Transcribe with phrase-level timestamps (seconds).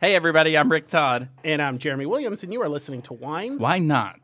[0.00, 1.28] Hey, everybody, I'm Rick Todd.
[1.42, 4.20] And I'm Jeremy Williams, and you are listening to Wine, Why not?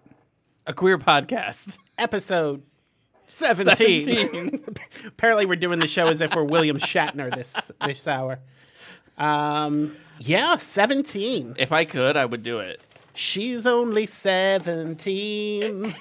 [0.66, 1.76] A queer podcast.
[1.98, 2.62] episode
[3.28, 4.04] 17.
[4.04, 4.64] 17.
[5.06, 7.52] Apparently, we're doing the show as if we're William Shatner this
[7.84, 8.38] this hour.
[9.18, 11.56] Um, yeah, 17.
[11.58, 12.80] If I could, I would do it.
[13.14, 15.94] She's only 17.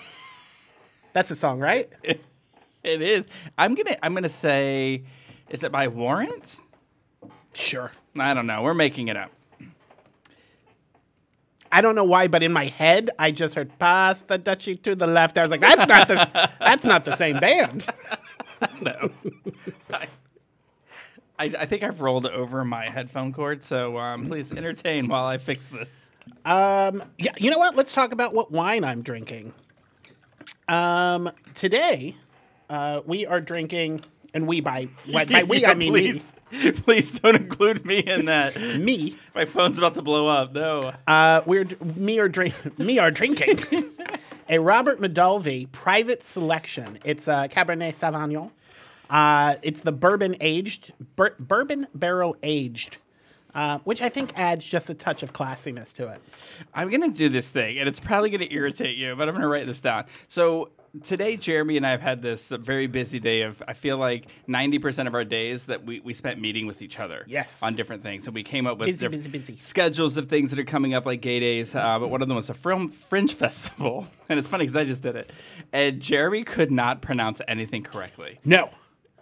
[1.13, 1.91] That's the song, right?
[2.85, 3.25] It is.
[3.57, 3.95] I'm gonna.
[4.03, 5.03] I'm gonna say,
[5.49, 6.57] is it by Warrant?
[7.53, 7.93] Sure.
[8.19, 8.61] I don't know.
[8.61, 9.31] We're making it up.
[11.73, 14.95] I don't know why, but in my head, I just heard "Pass the Dutchie to
[14.95, 17.87] the left." I was like, "That's not the that's not the same band."
[18.79, 19.09] No.
[19.91, 20.07] I,
[21.37, 25.37] I, I think I've rolled over my headphone cord, so um, please entertain while I
[25.37, 26.07] fix this.
[26.45, 27.75] Um, yeah, you know what?
[27.75, 29.53] Let's talk about what wine I'm drinking.
[30.69, 32.15] Um, today,
[32.69, 36.33] uh, we are drinking, and we by by, by we Yeah, I mean please,
[36.75, 38.59] please don't include me in that.
[38.79, 39.17] me.
[39.33, 40.53] My phone's about to blow up.
[40.53, 40.93] No.
[41.07, 43.59] Uh, we're me are drink me are drinking
[44.49, 46.99] a Robert Medalvi private selection.
[47.03, 48.51] It's a Cabernet Sauvignon.
[49.09, 52.97] Uh, it's the bourbon aged, bur- bourbon barrel aged,
[53.53, 56.21] uh, which I think adds just a touch of classiness to it.
[56.73, 59.65] I'm gonna do this thing, and it's probably gonna irritate you, but I'm gonna write
[59.65, 60.05] this down.
[60.29, 60.69] So
[61.03, 63.61] today, Jeremy and I have had this very busy day of.
[63.67, 67.23] I feel like 90% of our days that we, we spent meeting with each other.
[67.27, 67.61] Yes.
[67.63, 69.57] On different things, and we came up with Busy, busy, busy.
[69.61, 71.73] schedules of things that are coming up, like gay days.
[71.73, 74.83] Uh, but one of them was a film fringe festival, and it's funny because I
[74.83, 75.31] just did it,
[75.71, 78.69] and Jeremy could not pronounce anything correctly, No.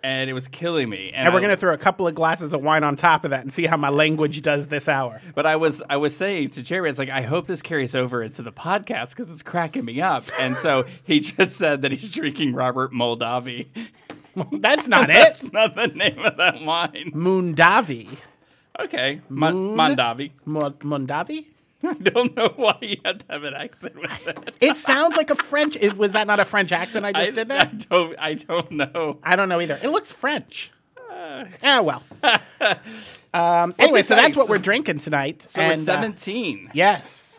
[0.03, 1.11] And it was killing me.
[1.13, 3.31] And we're I- going to throw a couple of glasses of wine on top of
[3.31, 5.21] that and see how my language does this hour.
[5.35, 8.23] But I was I was saying to Jerry, it's like I hope this carries over
[8.23, 10.23] into the podcast because it's cracking me up.
[10.39, 13.67] And so he just said that he's drinking Robert Moldavi.
[14.53, 15.13] That's not it.
[15.13, 17.11] That's not the name of that wine.
[17.13, 18.07] Moondavi.
[18.79, 20.31] Okay, Mon- Moon- Mondavi.
[20.45, 21.45] Mo- Mondavi?
[21.83, 24.53] I don't know why you had to have an accent with that.
[24.59, 25.75] It sounds like a French.
[25.75, 28.71] It, was that not a French accent I just I, did I don't I don't
[28.71, 29.19] know.
[29.23, 29.79] I don't know either.
[29.81, 30.71] It looks French.
[31.63, 32.03] Ah, well.
[33.33, 35.45] um, anyway, so that's what we're drinking tonight.
[35.49, 36.71] So and, we're uh, 17.
[36.73, 37.30] yes.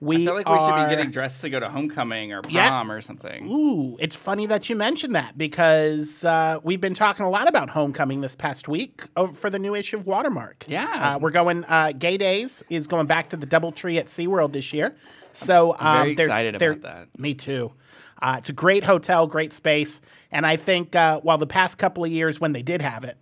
[0.00, 2.68] We I feel like we should be getting dressed to go to homecoming or Yeah.
[2.68, 3.48] prom or something.
[3.50, 7.70] Ooh, it's funny that you mentioned that because uh, we've been talking a lot about
[7.70, 9.02] homecoming this past week
[9.34, 10.64] for the new issue of Watermark.
[10.68, 11.14] Yeah.
[11.14, 11.64] uh, we're going.
[11.64, 14.94] Uh, Gay Days is going back to the DoubleTree at SeaWorld this year.
[15.32, 16.82] So um, very they're- excited they're- about
[17.12, 17.18] that.
[17.18, 17.72] Me too.
[18.20, 20.00] Uh, it's a great hotel, great space,
[20.30, 23.16] and I think uh, while the past couple of years when they did have it,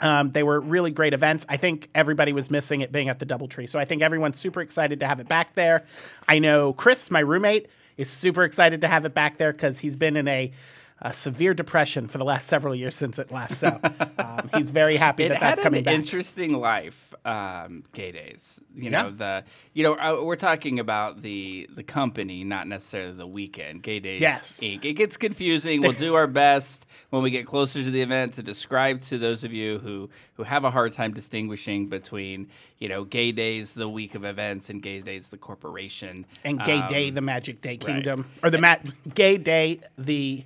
[0.00, 1.44] um, they were really great events.
[1.48, 3.68] I think everybody was missing it being at the DoubleTree.
[3.68, 5.84] So I think everyone's super excited to have it back there.
[6.28, 9.96] I know Chris, my roommate, is super excited to have it back there because he's
[9.96, 10.52] been in a,
[11.00, 13.54] a severe depression for the last several years since it left.
[13.56, 13.78] So
[14.18, 15.94] um, he's very happy that that's coming an back.
[15.94, 19.02] interesting life um, gay days you Yeah.
[19.02, 19.44] know the
[19.74, 24.20] you know uh, we're talking about the the company not necessarily the weekend gay days
[24.20, 24.60] Yes.
[24.62, 24.84] Inc.
[24.84, 28.42] it gets confusing we'll do our best when we get closer to the event to
[28.42, 32.48] describe to those of you who who have a hard time distinguishing between
[32.78, 36.78] you know gay days the week of events and gay days the corporation and Gay
[36.80, 38.76] Um, Day, the Magic Day Kingdom, or the ma-
[39.14, 40.44] Gay Day, the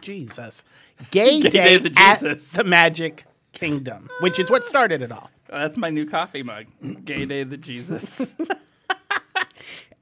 [0.00, 0.64] Jesus,
[1.10, 2.52] Gay, Gay Day, Day, the at Jesus.
[2.52, 5.30] the Magic Kingdom, which is what started it all.
[5.48, 6.66] that's my new coffee mug
[7.04, 8.34] gay day the jesus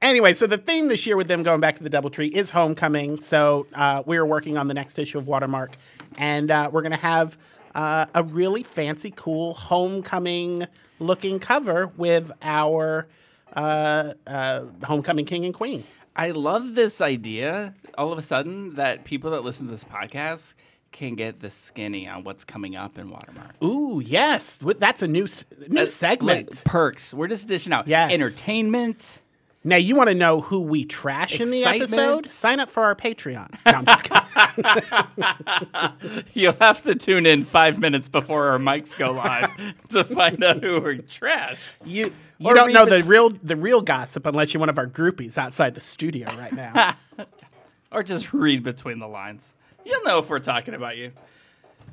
[0.01, 3.19] Anyway, so the theme this year with them going back to the DoubleTree is homecoming.
[3.19, 5.71] So uh, we are working on the next issue of Watermark,
[6.17, 7.37] and uh, we're going to have
[7.75, 10.65] uh, a really fancy, cool homecoming
[10.99, 13.07] looking cover with our
[13.53, 15.83] uh, uh, homecoming king and queen.
[16.15, 20.53] I love this idea all of a sudden that people that listen to this podcast
[20.91, 23.61] can get the skinny on what's coming up in Watermark.
[23.63, 25.27] Ooh, yes, that's a new
[25.67, 26.49] new segment.
[26.51, 27.13] Like perks.
[27.13, 28.11] We're just dishing out Yes.
[28.11, 29.21] entertainment.
[29.61, 31.91] Now, you want to know who we trash in the Excitement.
[31.91, 32.27] episode?
[32.27, 33.53] Sign up for our Patreon.
[33.65, 34.05] No, I'm just
[36.05, 36.23] kidding.
[36.33, 39.49] You'll have to tune in five minutes before our mics go live
[39.89, 41.57] to find out who we're trash.
[41.83, 44.69] You you Or don't read know bet- the real the real gossip unless you're one
[44.69, 46.95] of our groupies outside the studio right now.
[47.91, 49.53] Or just read between the lines.
[49.85, 51.11] You'll know if we're talking about you.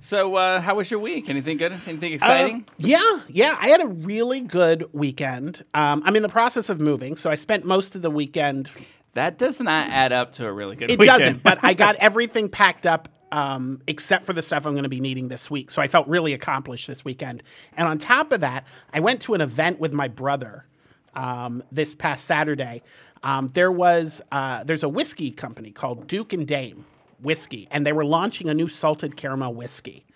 [0.02, 1.31] So, uh, how was your week?
[1.31, 1.72] Anything good?
[1.72, 2.66] Anything exciting?
[2.69, 3.56] Uh, yeah, yeah.
[3.58, 5.64] I had a really good weekend.
[5.72, 8.70] Um, I'm in the process of moving, so I spent most of the weekend.
[9.14, 11.19] that does not add up to a really good It weekend.
[11.19, 14.88] doesn't, but I got everything packed up um, except for the stuff I'm going to
[14.88, 15.70] be needing this week.
[15.70, 17.42] So I felt really accomplished this weekend.
[17.76, 20.66] And on top of that, I went to an event with my brother
[21.14, 22.82] um, this past Saturday.
[23.26, 26.87] Um, there was uh, there's a whiskey company called Duke and Dame
[27.20, 30.06] Whiskey, and they were launching a new salted caramel whiskey.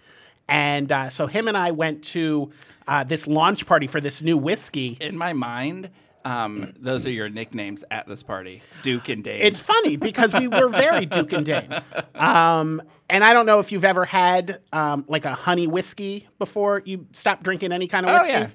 [0.49, 2.53] And uh, so him and I went to
[2.87, 4.97] uh, this launch party for this new whiskey.
[5.01, 5.91] In my mind,
[6.25, 9.43] um, those are your nicknames at this party, Duke and Dave.
[9.43, 11.83] It's funny because we were very Duke and Dane.
[12.15, 16.83] Um, and I don't know if you've ever had um, like a honey whiskey before
[16.85, 18.47] you stopped drinking any kind of Oh, yeah.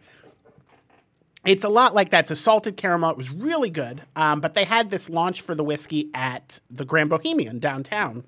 [1.46, 2.22] It's a lot like that.
[2.22, 3.12] It's a salted caramel.
[3.12, 4.02] It was really good.
[4.16, 8.24] Um, but they had this launch for the whiskey at the Grand Bohemian downtown.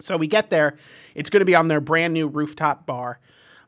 [0.00, 0.76] So we get there.
[1.14, 3.18] It's going to be on their brand new rooftop bar.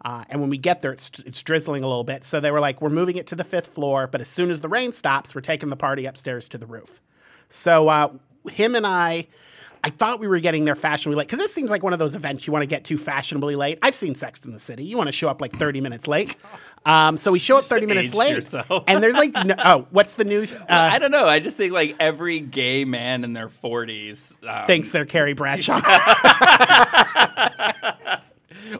[0.05, 2.25] Uh, and when we get there, it's, it's drizzling a little bit.
[2.25, 4.61] So they were like, we're moving it to the fifth floor, but as soon as
[4.61, 7.01] the rain stops, we're taking the party upstairs to the roof.
[7.49, 8.13] So uh,
[8.49, 9.27] him and I,
[9.89, 12.15] I thought we were getting there fashionably late because this seems like one of those
[12.15, 13.79] events you want to get to fashionably late.
[13.81, 14.85] I've seen Sex in the City.
[14.85, 16.37] You want to show up like 30 minutes late.
[16.87, 18.37] Um, so we show up 30 minutes late.
[18.37, 18.85] yourself.
[18.87, 20.43] And there's like, no, oh, what's the new?
[20.61, 21.27] Uh, I don't know.
[21.27, 25.75] I just think like every gay man in their 40s um, thinks they're Carrie Bradshaw.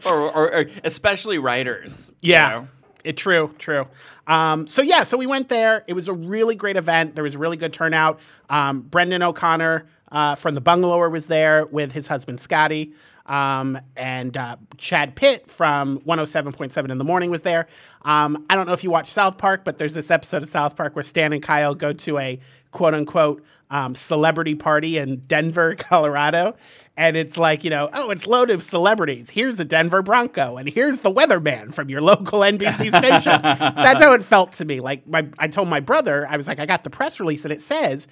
[0.05, 2.09] or, or, or especially writers.
[2.21, 2.49] you Yeah.
[2.49, 2.67] know?
[3.03, 3.87] It true, true.
[4.27, 5.83] Um, so yeah, so we went there.
[5.87, 7.15] It was a really great event.
[7.15, 8.19] There was a really good turnout.
[8.49, 12.93] Um, Brendan O'Connor uh, from the Bungalower was there with his husband Scotty.
[13.25, 17.67] Um, and uh, Chad Pitt from 107.7 in the morning was there.
[18.01, 20.75] Um, I don't know if you watch South Park, but there's this episode of South
[20.75, 22.39] Park where Stan and Kyle go to a
[22.71, 26.55] quote unquote um, celebrity party in Denver, Colorado.
[26.97, 29.29] And it's like, you know, oh, it's loaded with celebrities.
[29.29, 33.41] Here's a Denver Bronco, and here's the weatherman from your local NBC station.
[33.43, 34.81] That's how it felt to me.
[34.81, 37.53] Like, my, I told my brother, I was like, I got the press release, and
[37.53, 38.07] it says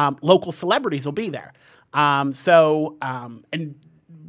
[0.00, 1.52] um, local celebrities will be there.
[1.92, 3.74] Um, so, um, and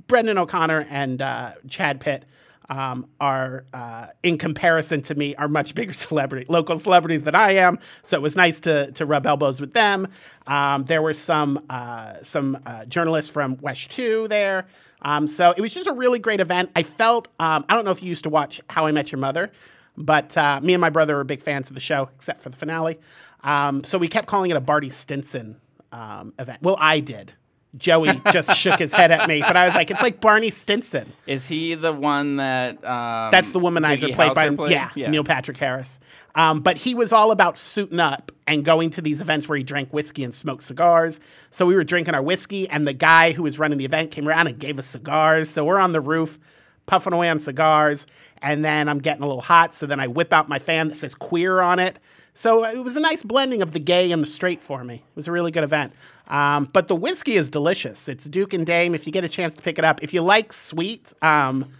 [0.08, 2.26] Brendan O'Connor and uh, Chad Pitt
[2.70, 7.52] um, are, uh, in comparison to me, are much bigger celebrity, local celebrities than I
[7.52, 7.80] am.
[8.04, 10.10] So it was nice to to rub elbows with them.
[10.46, 14.68] Um, there were some uh, some uh, journalists from WESH Two there.
[15.04, 16.70] Um, so it was just a really great event.
[16.76, 19.52] I felt I don't know if you used to watch How I Met Your Mother,
[19.98, 22.58] but uh, me and my brother were big fans of the show, except for the
[22.58, 23.00] finale.
[23.44, 25.60] Um, so we kept calling it a Barty Stinson
[25.92, 26.62] um, event.
[26.62, 27.34] Well, I did.
[27.78, 31.14] Joey just shook his head at me, but I was like, it's like Barney Stinson.
[31.26, 32.84] Is he the one that?
[32.84, 34.72] Um, That's the womanizer played by Howser played?
[34.72, 35.98] yeah, Neil Patrick Harris.
[36.36, 39.64] Um, but he was all about suiting up and going to these events where he
[39.64, 41.20] drank whiskey and smoked cigars.
[41.50, 44.28] So we were drinking our whiskey, and the guy who was running the event came
[44.28, 45.50] around and gave us cigars.
[45.50, 46.40] So we're on the roof
[46.88, 48.06] puffing away on cigars,
[48.42, 49.76] and then I'm getting a little hot.
[49.76, 52.00] So then I whip out my fan that says queer on it.
[52.34, 54.96] So it was a nice blending of the gay and the straight for me.
[54.96, 55.94] It was a really good event.
[56.28, 58.08] Um, but the whiskey is delicious.
[58.08, 58.96] It's Duke and Dame.
[58.96, 61.72] If you get a chance to pick it up, if you like sweet, um,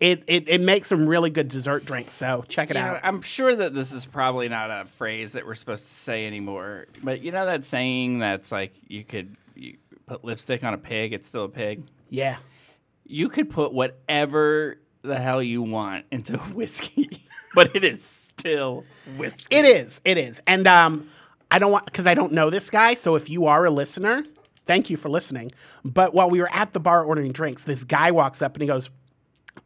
[0.00, 2.14] it, it, it makes some really good dessert drinks.
[2.14, 3.00] So check it You know, out.
[3.02, 6.86] I'm sure that this is probably not a phrase that we're supposed to say anymore,
[7.02, 11.14] but you know that saying that's like you could you put lipstick on a pig,
[11.14, 11.82] it's still a pig.
[12.10, 12.36] Yeah.
[13.06, 17.22] You could put whatever the hell you want into whiskey,
[17.56, 18.84] but it is still
[19.16, 19.56] whiskey.
[19.56, 20.02] It is.
[20.04, 20.42] It is.
[20.46, 21.08] And um,
[21.50, 22.94] I don't want because I don't know this guy.
[22.94, 24.22] So if you are a listener,
[24.66, 25.50] thank you for listening.
[25.82, 28.68] But while we were at the bar ordering drinks, this guy walks up and he
[28.68, 28.90] goes,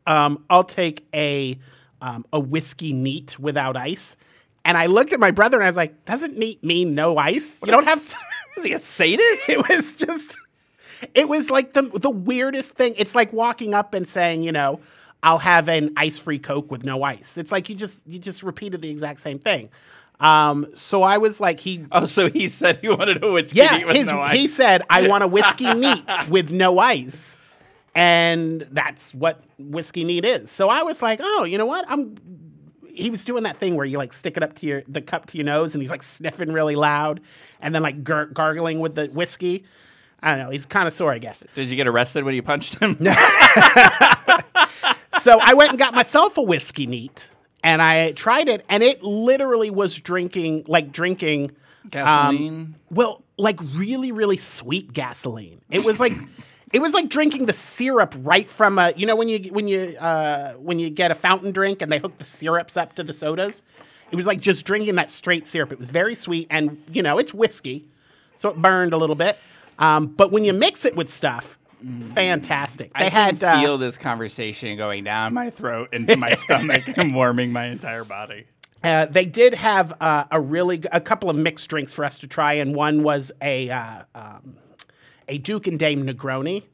[0.06, 1.58] um, "I'll take a
[2.00, 4.16] um, a whiskey neat without ice."
[4.64, 7.58] And I looked at my brother and I was like, "Doesn't neat mean no ice?
[7.64, 7.98] you don't have."
[8.56, 9.48] Is he a sadist?
[9.48, 10.36] it was just
[11.14, 14.80] it was like the the weirdest thing it's like walking up and saying you know
[15.22, 17.36] i'll have an ice free coke with no ice.
[17.38, 19.70] It's like you just you just repeated the exact same thing.
[20.18, 23.78] Um so i was like he Oh, so he said he wanted a whiskey yeah
[23.92, 27.36] his, no he said i want a whiskey neat with no ice.
[27.94, 30.50] And that's what whiskey neat is.
[30.50, 31.84] So i was like oh you know what?
[31.88, 32.16] I'm
[32.92, 35.26] he was doing that thing where you like stick it up to your the cup
[35.26, 37.20] to your nose and he's like sniffing really loud
[37.60, 39.64] and then like gar- gargling with the whiskey.
[40.22, 40.50] I don't know.
[40.50, 41.42] He's kind of sore i guess.
[41.54, 42.98] Did you get arrested when you punched him?
[45.20, 47.28] so I went and got myself a whiskey neat
[47.62, 51.52] and I tried it and it literally was drinking like drinking
[51.88, 52.74] Gasoline.
[52.90, 55.60] well like really really sweet gasoline.
[55.70, 56.12] It was like
[56.72, 59.96] it was like drinking the syrup right from a you know when you when you
[59.98, 63.12] uh, when you get a fountain drink and they hook the syrups up to the
[63.12, 63.62] sodas.
[64.10, 65.70] It was like just drinking that straight syrup.
[65.70, 67.88] It was very sweet and you know it's whiskey,
[68.36, 69.38] so it burned a little bit.
[69.78, 71.58] Um, but when you mix it with stuff,
[72.14, 72.92] fantastic.
[72.94, 76.84] They I had can uh, feel this conversation going down my throat into my stomach
[76.96, 78.46] and warming my entire body.
[78.82, 82.26] Uh, they did have uh, a really a couple of mixed drinks for us to
[82.26, 84.56] try, and one was a uh, um,
[85.28, 86.64] a Duke and Dame Negroni.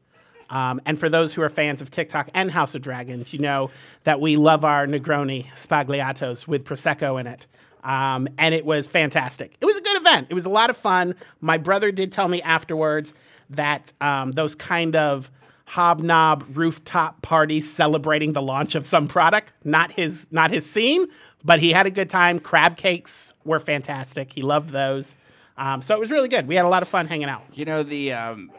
[0.48, 3.70] Um, and for those who are fans of TikTok and House of Dragons, you know
[4.04, 7.46] that we love our Negroni Sbagliatos with prosecco in it.
[7.82, 9.56] Um, and it was fantastic.
[9.60, 10.26] It was a good event.
[10.28, 11.14] It was a lot of fun.
[11.40, 13.14] My brother did tell me afterwards
[13.50, 15.30] that um, those kind of
[15.66, 19.52] hobnob rooftop parties celebrating the launch of some product.
[19.64, 21.06] Not his not his scene,
[21.44, 22.38] but he had a good time.
[22.38, 24.32] Crab cakes were fantastic.
[24.32, 25.14] He loved those.
[25.58, 26.46] Um, so it was really good.
[26.46, 27.42] We had a lot of fun hanging out.
[27.54, 28.50] You know, the um,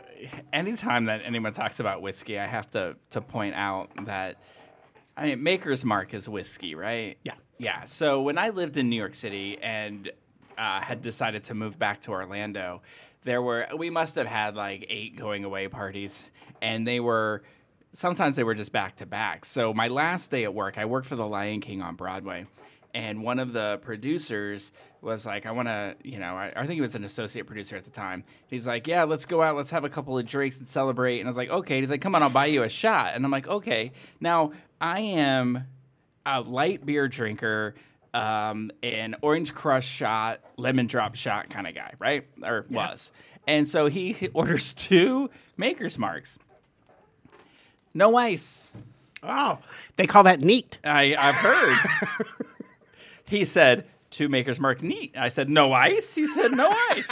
[0.51, 4.37] anytime that anyone talks about whiskey, I have to to point out that
[5.17, 7.17] I mean, Maker's Mark is whiskey, right?
[7.23, 7.33] Yeah.
[7.57, 7.85] Yeah.
[7.85, 10.11] So when I lived in New York City and
[10.57, 12.81] uh, had decided to move back to Orlando,
[13.27, 16.23] there were we must have had like eight going away parties,
[16.61, 17.43] and they were
[17.93, 19.45] sometimes they were just back to back.
[19.45, 22.45] So my last day at work, I worked for the Lion King on Broadway,
[22.93, 26.75] and one of the producers was like, I want to, you know, I, I, think
[26.75, 28.23] he was an associate producer at the time.
[28.47, 31.19] He's like, yeah, let's go out, let's have a couple of drinks and celebrate.
[31.19, 31.79] And I was like, okay.
[31.79, 33.13] He's like, come on, I'll buy you a shot.
[33.13, 33.91] And I'm like, okay.
[34.19, 35.65] Now I am
[36.25, 37.75] a light beer drinker,
[38.13, 42.25] um, an orange crush shot, lemon drop shot kind of guy, right?
[42.43, 42.89] Or yeah.
[42.89, 43.11] was.
[43.47, 46.37] And so he orders two Maker's Marks.
[47.93, 48.71] No ice.
[49.23, 49.59] Oh,
[49.95, 50.77] they call that neat.
[50.83, 51.77] I, I've heard.
[53.25, 55.15] he said, two Maker's Mark neat.
[55.17, 56.13] I said, no ice?
[56.15, 57.09] He said, no ice.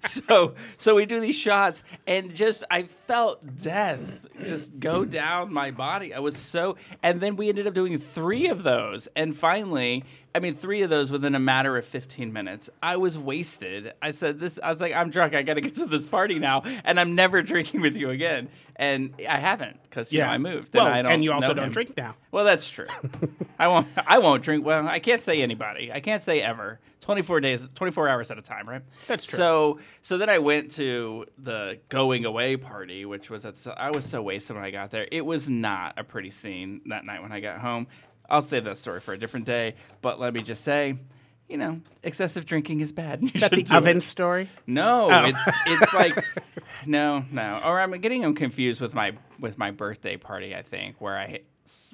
[0.06, 3.98] so so we do these shots and just I felt death
[4.46, 6.14] just go down my body.
[6.14, 10.38] I was so and then we ended up doing 3 of those and finally I
[10.38, 12.70] mean 3 of those within a matter of 15 minutes.
[12.80, 13.94] I was wasted.
[14.00, 15.34] I said this I was like I'm drunk.
[15.34, 18.48] I got to get to this party now and I'm never drinking with you again.
[18.76, 20.26] And I haven't cuz yeah.
[20.26, 21.72] Know, I moved well, and I don't And you also don't him.
[21.72, 22.14] drink now.
[22.30, 22.86] Well, that's true.
[23.58, 25.90] I won't I won't drink well, I can't say anybody.
[25.92, 26.78] I can't say ever.
[27.00, 28.82] 24 days 24 hours at a time, right?
[29.08, 29.36] That's true.
[29.36, 34.04] So so then I went to the going away party, which was at I was
[34.04, 35.06] so wasted when I got there.
[35.10, 37.86] It was not a pretty scene that night when I got home.
[38.28, 39.74] I'll save that story for a different day.
[40.02, 40.96] But let me just say,
[41.48, 43.22] you know, excessive drinking is bad.
[43.34, 44.04] Is that the oven it.
[44.04, 44.48] story?
[44.66, 45.24] No, oh.
[45.24, 46.24] it's it's like
[46.86, 47.60] no, no.
[47.64, 50.54] Or I'm getting them confused with my with my birthday party.
[50.54, 51.40] I think where I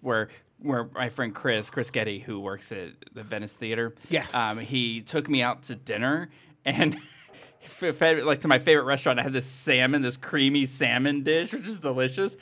[0.03, 4.59] where where my friend Chris Chris Getty, who works at the Venice Theater, yes, um,
[4.59, 6.31] he took me out to dinner
[6.65, 6.99] and.
[7.83, 11.79] like to my favorite restaurant, I had this salmon, this creamy salmon dish, which is
[11.79, 12.37] delicious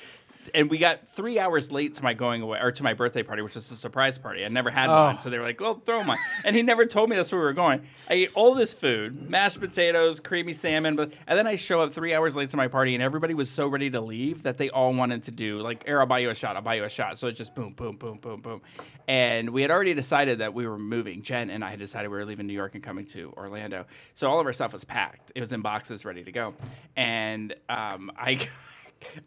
[0.54, 3.42] and we got three hours late to my going away or to my birthday party,
[3.42, 4.44] which was a surprise party.
[4.44, 5.04] I never had oh.
[5.04, 7.40] one, so they were like, "Well, throw one." and he never told me that's where
[7.40, 7.86] we were going.
[8.08, 11.92] I ate all this food, mashed potatoes, creamy salmon, but and then I show up
[11.92, 14.70] three hours late to my party, and everybody was so ready to leave that they
[14.70, 16.56] all wanted to do like, "Air, I'll buy you a shot.
[16.56, 18.62] I'll buy you a shot." So it's just boom, boom, boom, boom, boom,
[19.08, 21.22] and we had already decided that we were moving.
[21.22, 24.30] Jen and I had decided we were leaving New York and coming to Orlando, so
[24.30, 25.32] all of our stuff was packed.
[25.34, 26.54] It was in boxes, ready to go,
[26.96, 28.48] and um, I.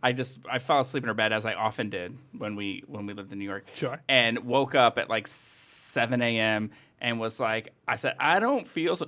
[0.01, 3.05] I just I fell asleep in her bed as I often did when we when
[3.05, 3.65] we lived in New York.
[3.75, 3.99] Sure.
[4.07, 6.71] And woke up at like seven a.m.
[6.99, 9.07] and was like, I said, I don't feel so.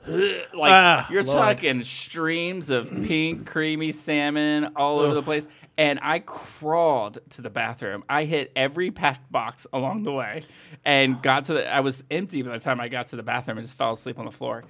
[0.06, 1.36] like ah, you're Lord.
[1.36, 7.50] talking streams of pink creamy salmon all over the place and i crawled to the
[7.50, 10.44] bathroom i hit every packed box along the way
[10.84, 13.58] and got to the i was empty by the time i got to the bathroom
[13.58, 14.62] and just fell asleep on the floor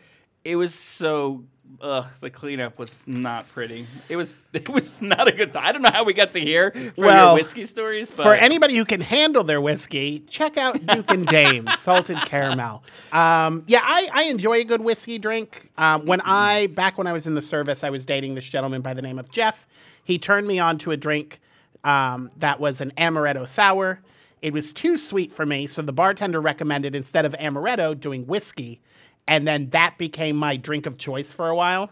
[0.46, 1.42] it was so
[1.80, 3.84] ugh, the cleanup was not pretty.
[4.08, 5.64] It was it was not a good time.
[5.66, 8.10] I don't know how we got to here for well, your whiskey stories.
[8.10, 8.22] But.
[8.22, 12.84] For anybody who can handle their whiskey, check out Duke and Dame salted caramel.
[13.12, 15.70] Um, yeah, I, I enjoy a good whiskey drink.
[15.76, 18.82] Um, when I back when I was in the service, I was dating this gentleman
[18.82, 19.66] by the name of Jeff.
[20.04, 21.40] He turned me on to a drink
[21.82, 24.00] um, that was an amaretto sour.
[24.42, 28.80] It was too sweet for me, so the bartender recommended instead of amaretto doing whiskey
[29.28, 31.90] and then that became my drink of choice for a while,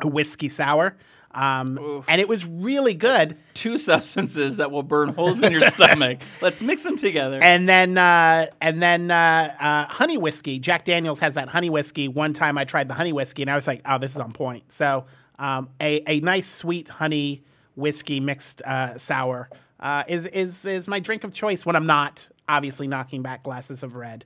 [0.00, 0.96] a whiskey sour.
[1.32, 3.36] Um, and it was really good.
[3.54, 6.20] Two substances that will burn holes in your stomach.
[6.40, 7.38] Let's mix them together.
[7.40, 10.58] And then, uh, and then uh, uh, honey whiskey.
[10.58, 12.08] Jack Daniels has that honey whiskey.
[12.08, 14.32] One time I tried the honey whiskey, and I was like, "Oh, this is on
[14.32, 15.04] point." So,
[15.38, 17.44] um, a a nice sweet honey
[17.76, 19.50] whiskey mixed uh, sour
[19.80, 23.82] uh, is is is my drink of choice when I'm not obviously knocking back glasses
[23.82, 24.24] of red.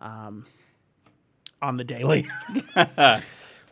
[0.00, 0.46] Um,
[1.62, 2.28] on the daily.
[2.76, 3.22] well,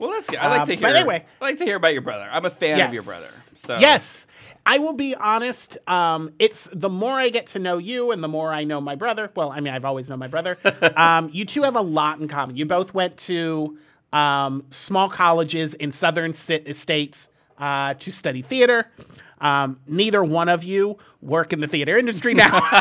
[0.01, 0.39] that's good.
[0.39, 0.89] I like um, to hear.
[0.89, 2.29] Anyway, I like to hear about your brother.
[2.31, 2.89] I'm a fan yes.
[2.89, 3.29] of your brother.
[3.67, 3.79] So.
[3.79, 4.27] Yes.
[4.67, 5.77] I will be honest.
[5.87, 8.95] Um, it's the more I get to know you, and the more I know my
[8.95, 9.31] brother.
[9.35, 10.59] Well, I mean, I've always known my brother.
[10.97, 12.57] um, you two have a lot in common.
[12.57, 13.79] You both went to
[14.13, 18.87] um, small colleges in southern states uh, to study theater.
[19.41, 22.61] Um, neither one of you work in the theater industry now.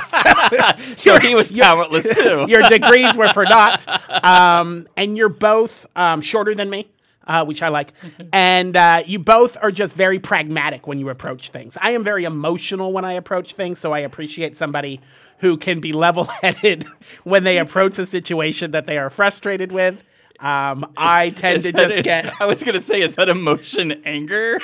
[0.98, 2.46] so, he was talentless too.
[2.50, 3.86] your degrees were for naught.
[4.24, 6.90] Um, and you're both um, shorter than me.
[7.26, 7.94] Uh, which I like.
[8.34, 11.78] And uh, you both are just very pragmatic when you approach things.
[11.82, 15.00] I am very emotional when I approach things, so I appreciate somebody
[15.38, 16.86] who can be level headed
[17.24, 20.04] when they approach a situation that they are frustrated with.
[20.40, 22.42] Um, I tend to just get.
[22.42, 24.60] I was going to say, is that emotion anger?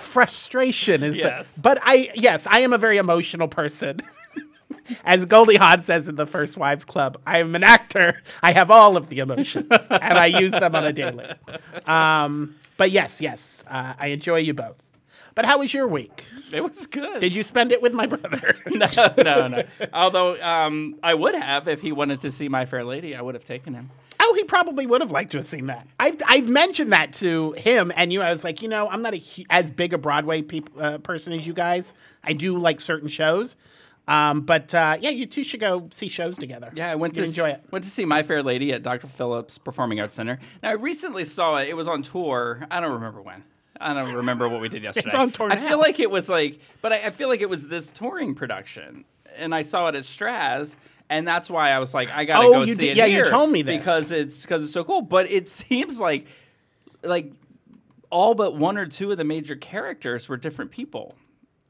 [0.00, 1.54] frustration is Yes.
[1.56, 1.62] the.
[1.62, 4.00] But I yes, I am a very emotional person.
[5.04, 8.22] As Goldie Hawn says in the First Wives Club, I am an actor.
[8.42, 11.26] I have all of the emotions, and I use them on a daily.
[11.86, 14.76] Um, but yes, yes, uh, I enjoy you both.
[15.34, 16.24] But how was your week?
[16.52, 17.20] It was good.
[17.20, 18.56] Did you spend it with my brother?
[18.66, 18.88] no,
[19.18, 19.62] no, no.
[19.92, 23.34] Although um, I would have if he wanted to see My Fair Lady, I would
[23.34, 23.90] have taken him.
[24.20, 25.86] Oh, he probably would have liked to have seen that.
[26.00, 28.22] I've, I've mentioned that to him, and you.
[28.22, 31.32] I was like, you know, I'm not a, as big a Broadway peop, uh, person
[31.32, 31.92] as you guys.
[32.24, 33.56] I do like certain shows,
[34.08, 36.72] um, but uh, yeah, you two should go see shows together.
[36.74, 37.64] Yeah, I went You'd to enjoy s- it.
[37.72, 39.06] went to see My Fair Lady at Dr.
[39.06, 40.38] Phillips Performing Arts Center.
[40.62, 41.68] Now I recently saw it.
[41.68, 42.66] It was on tour.
[42.70, 43.44] I don't remember when.
[43.80, 45.16] I don't remember what we did yesterday.
[45.16, 45.68] on tour I now.
[45.68, 49.04] feel like it was like, but I, I feel like it was this touring production,
[49.36, 50.74] and I saw it at Straz,
[51.10, 53.04] and that's why I was like, I gotta Oh, go you see did- it yeah,
[53.06, 53.78] you told me this.
[53.78, 55.02] because it's because it's so cool.
[55.02, 56.26] But it seems like
[57.02, 57.32] like
[58.10, 61.14] all but one or two of the major characters were different people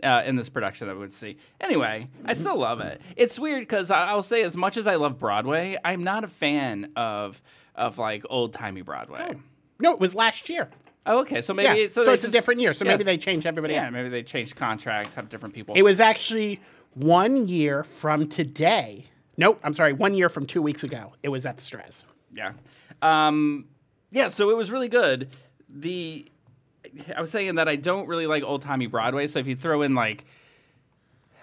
[0.02, 1.38] uh, in this production that we would see.
[1.60, 3.00] Anyway, I still love it.
[3.16, 6.92] It's weird because I'll say, as much as I love Broadway, I'm not a fan
[6.96, 7.40] of
[7.75, 9.34] of like old timey Broadway.
[9.78, 10.70] No, it was last year.
[11.06, 11.40] Oh, okay.
[11.40, 12.72] So Yeah, maybe so, they it's a different year.
[12.72, 13.75] So maybe they changed everybody.
[13.75, 15.75] Yeah, maybe they changed contracts, have different people.
[15.75, 16.60] It was actually
[16.94, 19.06] one year from today.
[19.36, 21.12] Nope, I'm sorry, one year from two weeks ago.
[21.22, 22.02] It was at the Straz.
[22.32, 22.52] Yeah.
[23.02, 23.66] Um,
[24.10, 25.28] yeah, so it was really good.
[25.68, 26.26] The
[27.14, 29.82] I was saying that I don't really like old timey Broadway, so if you throw
[29.82, 30.25] in like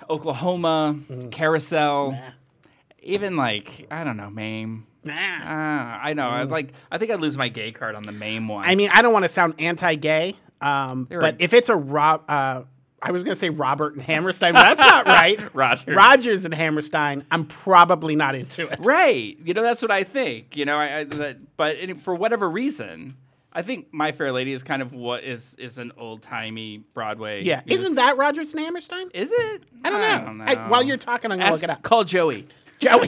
[0.10, 1.00] Oklahoma,
[1.32, 2.32] Carousel, Nah.
[3.02, 4.88] even like I don't know, Mame.
[5.04, 5.14] Nah.
[5.14, 6.28] Uh, I know.
[6.28, 6.74] I like.
[6.92, 8.68] I think I'd lose my gay card on the Mame one.
[8.68, 11.36] I mean, I don't want to sound anti-gay, um, but right.
[11.40, 12.62] if it's a Rob, uh,
[13.02, 15.54] I was going to say Robert and Hammerstein, but that's not right.
[15.54, 15.96] Rodgers.
[15.96, 18.80] Rodgers and Hammerstein, I'm probably not into it.
[18.82, 19.38] right.
[19.44, 20.56] You know, that's what I think.
[20.56, 23.18] You know, I, I that, but for whatever reason,
[23.52, 27.44] I think My Fair Lady is kind of what is is an old timey Broadway.
[27.44, 29.10] Yeah, music- isn't that Rodgers and Hammerstein?
[29.14, 29.64] Is it?
[29.84, 30.08] I don't know.
[30.08, 30.44] I don't know.
[30.46, 31.82] I- while you're talking, I'm going to Ask- look it up.
[31.84, 32.48] Call Joey.
[32.84, 33.08] Joey,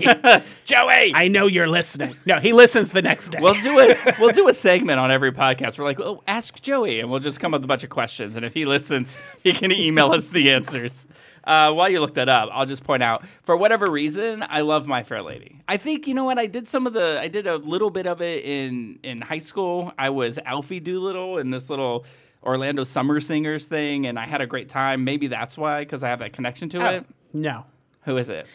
[0.65, 1.11] Joey.
[1.13, 2.15] I know you're listening.
[2.25, 3.39] No, he listens the next day.
[3.41, 3.97] We'll do it.
[4.19, 5.77] We'll do a segment on every podcast.
[5.77, 8.35] We're like, oh, ask Joey, and we'll just come up with a bunch of questions.
[8.35, 11.07] And if he listens, he can email us the answers.
[11.43, 14.87] Uh, while you look that up, I'll just point out for whatever reason, I love
[14.87, 15.61] My Fair Lady.
[15.67, 17.19] I think you know what I did some of the.
[17.21, 19.91] I did a little bit of it in in high school.
[19.97, 22.03] I was Alfie Doolittle in this little
[22.41, 25.03] Orlando Summer Singers thing, and I had a great time.
[25.03, 27.05] Maybe that's why, because I have that connection to Oh, it.
[27.31, 27.65] no.
[28.05, 28.47] Who is it?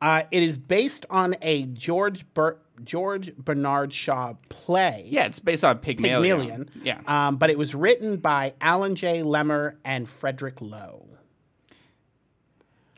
[0.00, 5.06] Uh, it is based on a George Ber- George Bernard Shaw play.
[5.10, 6.38] Yeah, it's based on Pygmalion.
[6.38, 6.70] Pygmalion.
[6.82, 7.00] Yeah.
[7.06, 9.22] Um, but it was written by Alan J.
[9.22, 11.06] Lemmer and Frederick Loewe.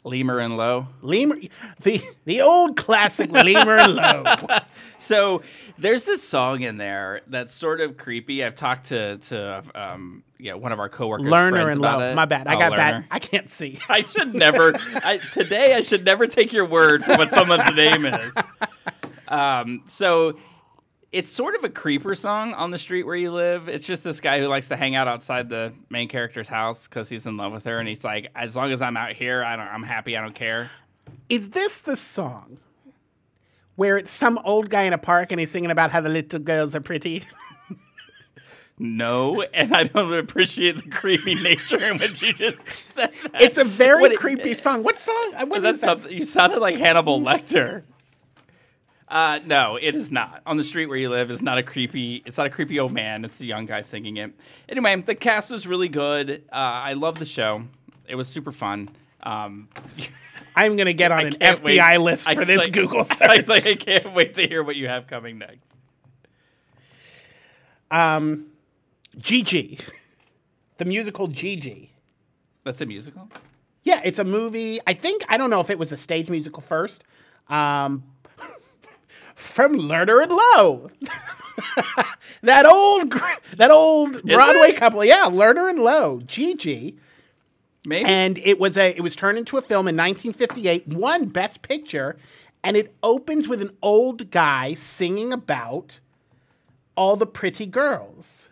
[0.05, 0.89] Lemur and Low.
[1.01, 1.37] Lemur,
[1.81, 4.25] the the old classic Lemur and Low.
[4.99, 5.43] So
[5.79, 8.45] there's this song in there that's sort of creepy.
[8.45, 12.13] I've talked to to um, yeah one of our coworkers, friends and about Lowe.
[12.13, 12.15] it.
[12.15, 12.47] My bad.
[12.47, 12.77] I Oh, got Lerner.
[12.77, 13.05] bad.
[13.11, 13.81] I can't see.
[13.89, 14.75] I should never.
[14.95, 18.33] I, today, I should never take your word for what someone's name is.
[19.29, 20.39] Um, so
[21.13, 23.69] it's sort of a creeper song on the street where you live.
[23.69, 27.09] It's just this guy who likes to hang out outside the main character's house because
[27.09, 29.57] he's in love with her, and he's like, as long as I'm out here, I
[29.57, 30.17] don't, I'm happy.
[30.17, 30.71] I don't care.
[31.29, 32.59] Is this the song
[33.77, 36.39] where it's some old guy in a park and he's singing about how the little
[36.39, 37.25] girls are pretty?
[38.79, 43.41] No, and I don't appreciate the creepy nature in which you just said that.
[43.43, 44.83] It's a very What it- creepy song.
[44.83, 45.35] What song?
[45.47, 45.79] What Is that that?
[45.81, 46.13] something?
[46.13, 47.83] You sounded like Hannibal Lecter.
[49.13, 50.41] Uh, no, it is not.
[50.47, 52.23] On the street where you live is not a creepy.
[52.25, 53.27] It's not a creepy old man.
[53.27, 54.33] It's a young guy singing it.
[54.71, 56.43] Anyway, the cast was really good.
[56.51, 57.65] Uh, I love the show.
[58.09, 58.89] It was super fun.
[59.23, 59.69] Um,
[60.57, 61.99] I'm gonna get on I an FBI wait.
[61.99, 63.39] list I for this like- Google I, search.
[63.41, 65.67] was like, I can't wait to hear what you have coming next.
[67.91, 68.47] Um,
[69.19, 69.79] Gigi,
[70.79, 71.93] the musical Gigi.
[72.65, 73.29] That's a musical.
[73.83, 74.81] Yeah, it's a movie.
[74.87, 77.03] I think I don't know if it was a stage musical first.
[77.49, 78.05] Um,
[79.35, 80.91] from Lerner and Loewe.
[82.43, 83.13] that old,
[83.57, 84.77] that old Broadway it?
[84.77, 85.05] couple.
[85.05, 86.97] Yeah, Lerner and Loewe, Gigi,
[87.87, 88.09] Maybe.
[88.09, 88.97] and it was a.
[88.97, 90.89] It was turned into a film in 1958.
[90.89, 92.17] Won Best Picture,
[92.65, 96.01] and it opens with an old guy singing about
[96.97, 98.49] all the pretty girls.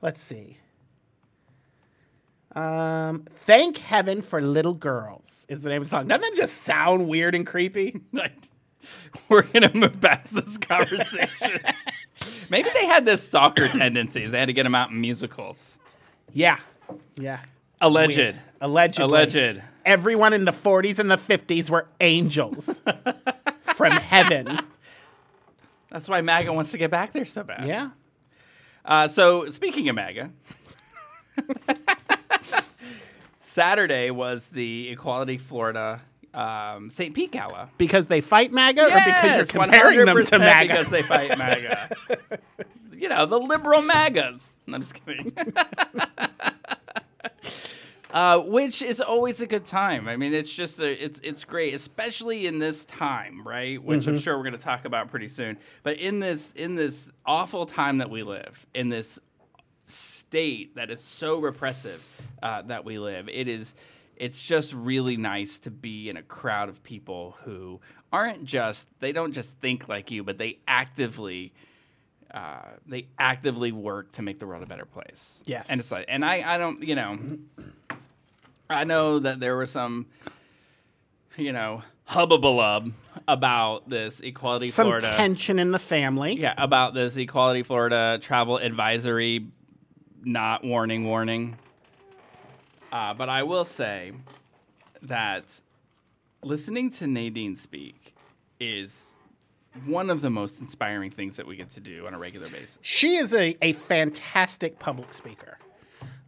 [0.00, 0.58] Let's see.
[2.54, 6.06] Um, Thank Heaven for Little Girls is the name of the song.
[6.06, 8.00] Doesn't that just sound weird and creepy?
[9.28, 11.60] We're gonna move past this conversation.
[12.50, 14.30] Maybe they had this stalker tendencies.
[14.30, 15.78] They had to get them out in musicals.
[16.32, 16.58] Yeah.
[17.16, 17.40] Yeah.
[17.80, 18.18] Alleged.
[18.18, 18.36] Weird.
[18.60, 19.04] Allegedly.
[19.04, 19.62] Alleged.
[19.84, 22.80] Everyone in the 40s and the 50s were angels
[23.74, 24.58] from heaven.
[25.90, 27.66] That's why MAGA wants to get back there so bad.
[27.66, 27.90] Yeah.
[28.84, 30.30] Uh, so speaking of MAGA,
[33.42, 36.00] Saturday was the Equality Florida
[36.34, 37.14] um, St.
[37.14, 37.70] Pete Gala.
[37.78, 40.68] Because they fight MAGA or because you're Yes, comparing them to 100% MAGA?
[40.68, 41.90] Because they fight MAGA.
[42.92, 44.54] you know, the liberal MAGAs.
[44.68, 45.32] I'm just kidding.
[48.12, 50.06] Uh, which is always a good time.
[50.06, 53.82] I mean, it's just a, it's it's great, especially in this time, right?
[53.82, 54.10] Which Mm-hmm.
[54.10, 55.58] I'm sure we're going to talk about pretty soon.
[55.82, 59.18] But in this in this awful time that we live, in this
[59.84, 62.04] state that is so repressive
[62.40, 63.74] uh, that we live, it is
[64.16, 67.80] it's just really nice to be in a crowd of people who
[68.12, 71.52] aren't just they don't just think like you, but they actively
[72.32, 75.40] uh, they actively work to make the world a better place.
[75.46, 75.70] Yes.
[75.70, 77.18] and it's like, and I I don't you know.
[78.68, 80.06] I know that there was some,
[81.36, 82.92] you know, hubbubalub
[83.28, 85.14] about this Equality Some Florida.
[85.16, 86.34] tension in the family.
[86.34, 89.46] Yeah, about this Equality Florida travel advisory,
[90.24, 91.56] not warning, warning.
[92.94, 94.12] Uh, but I will say
[95.02, 95.60] that
[96.44, 98.14] listening to Nadine speak
[98.60, 99.14] is
[99.84, 102.78] one of the most inspiring things that we get to do on a regular basis.
[102.82, 105.58] She is a, a fantastic public speaker.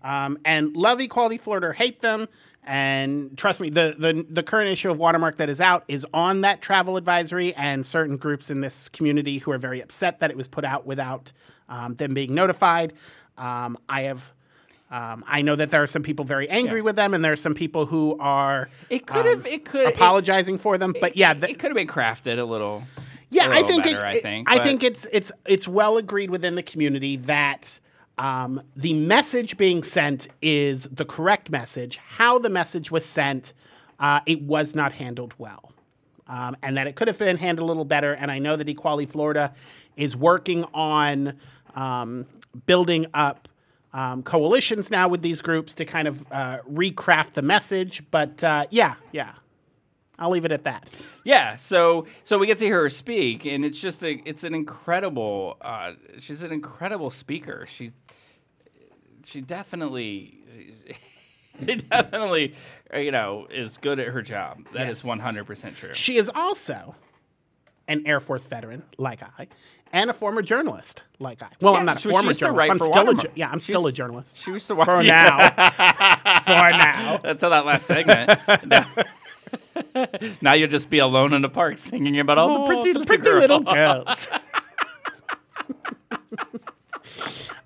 [0.02, 2.26] Um, and love Equality Florida or hate them.
[2.64, 6.40] And trust me, the, the the current issue of Watermark that is out is on
[6.40, 10.36] that travel advisory, and certain groups in this community who are very upset that it
[10.36, 11.30] was put out without
[11.68, 12.92] um, them being notified.
[13.38, 14.32] Um, I have,
[14.90, 16.84] um, I know that there are some people very angry Yeah.
[16.84, 19.94] with them, and there are some people who are It could have, it could, it-
[19.94, 20.94] apologizing for them.
[21.00, 22.84] But yeah, it, the, it could have been crafted a little.
[23.30, 25.32] yeah, a I little think better, it, I it- think, I but- think it's it's
[25.46, 27.78] it's well agreed within the community that
[28.18, 31.98] um, the message being sent is the correct message.
[31.98, 33.52] How the message was sent,
[34.00, 35.72] uh, it was not handled well,
[36.28, 38.12] um, and that it could have been handled a little better.
[38.14, 39.52] And I know that Equality Florida
[39.96, 41.34] is working on
[41.74, 42.24] um,
[42.66, 43.48] building up.
[43.96, 48.66] Um, coalitions now with these groups to kind of uh, recraft the message, but uh,
[48.70, 49.32] yeah, yeah,
[50.18, 50.90] I'll leave it at that.
[51.24, 54.54] Yeah, so so we get to hear her speak, and it's just a it's an
[54.54, 55.56] incredible.
[55.62, 57.64] Uh, she's an incredible speaker.
[57.66, 57.92] She
[59.24, 60.40] she definitely
[61.64, 62.54] she definitely
[62.94, 64.58] you know is good at her job.
[64.72, 65.04] That is Yes.
[65.04, 65.94] one hundred percent true.
[65.94, 66.94] She is also
[67.88, 69.46] an Air Force veteran, like I,
[69.92, 71.48] and a former journalist, like I.
[71.60, 72.70] Well, Yeah, I'm not a she was- she former journalist.
[72.70, 73.30] I'm still a Watermark.
[73.34, 75.50] yeah, I'm She still a journalist She used to work for now.
[75.50, 77.20] for now.
[77.24, 78.38] until that last segment.
[78.66, 78.86] now,
[80.40, 82.98] now you'll just be alone in the park singing about all the pretty, Oh, the
[83.00, 83.40] little, pretty girls.
[83.40, 84.28] little girls.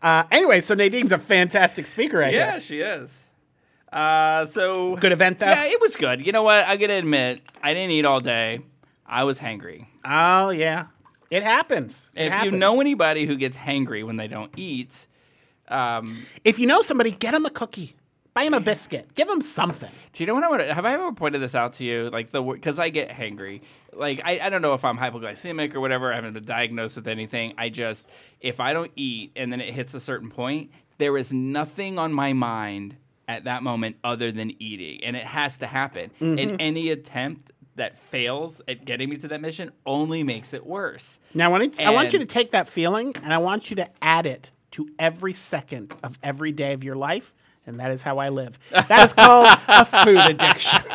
[0.02, 2.22] uh, anyway, so Nadine's a fantastic speaker.
[2.22, 2.60] I Yeah, hear.
[2.60, 3.24] she is.
[3.92, 5.46] Uh, so Good event though.
[5.46, 6.24] Yeah, it was good.
[6.24, 6.64] You know what?
[6.64, 8.60] I gotta admit, I didn't eat all day.
[9.04, 9.86] I was hangry.
[10.04, 10.86] Oh yeah,
[11.30, 12.10] it happens.
[12.14, 12.52] It if happens.
[12.52, 15.06] you know anybody who gets hangry when they don't eat,
[15.68, 17.96] um, if you know somebody, get them a cookie.
[18.32, 19.12] Buy them a biscuit.
[19.14, 19.90] Give them something.
[20.12, 20.72] do you know what I want to?
[20.72, 22.10] Have I ever pointed this out to you?
[22.10, 23.62] Like the because I get hangry.
[23.92, 26.12] Like I, I don't know if I'm hypoglycemic or whatever.
[26.12, 27.54] I haven't been diagnosed with anything.
[27.58, 28.06] I just
[28.40, 32.12] if I don't eat and then it hits a certain point, there is nothing on
[32.12, 36.10] my mind at that moment other than eating, and it has to happen.
[36.20, 41.18] And any attempt that fails at getting me to that mission only makes it worse.
[41.32, 43.88] Now, I want, I want you to take that feeling and I want you to
[44.02, 47.32] add it to every second of every day of your life.
[47.66, 48.58] And that is how I live.
[48.70, 50.78] That is called a food addiction.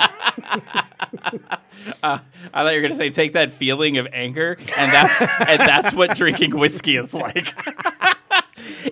[2.01, 2.17] Uh,
[2.51, 5.59] I thought you were going to say take that feeling of anger, and that's and
[5.59, 7.53] that's what drinking whiskey is like.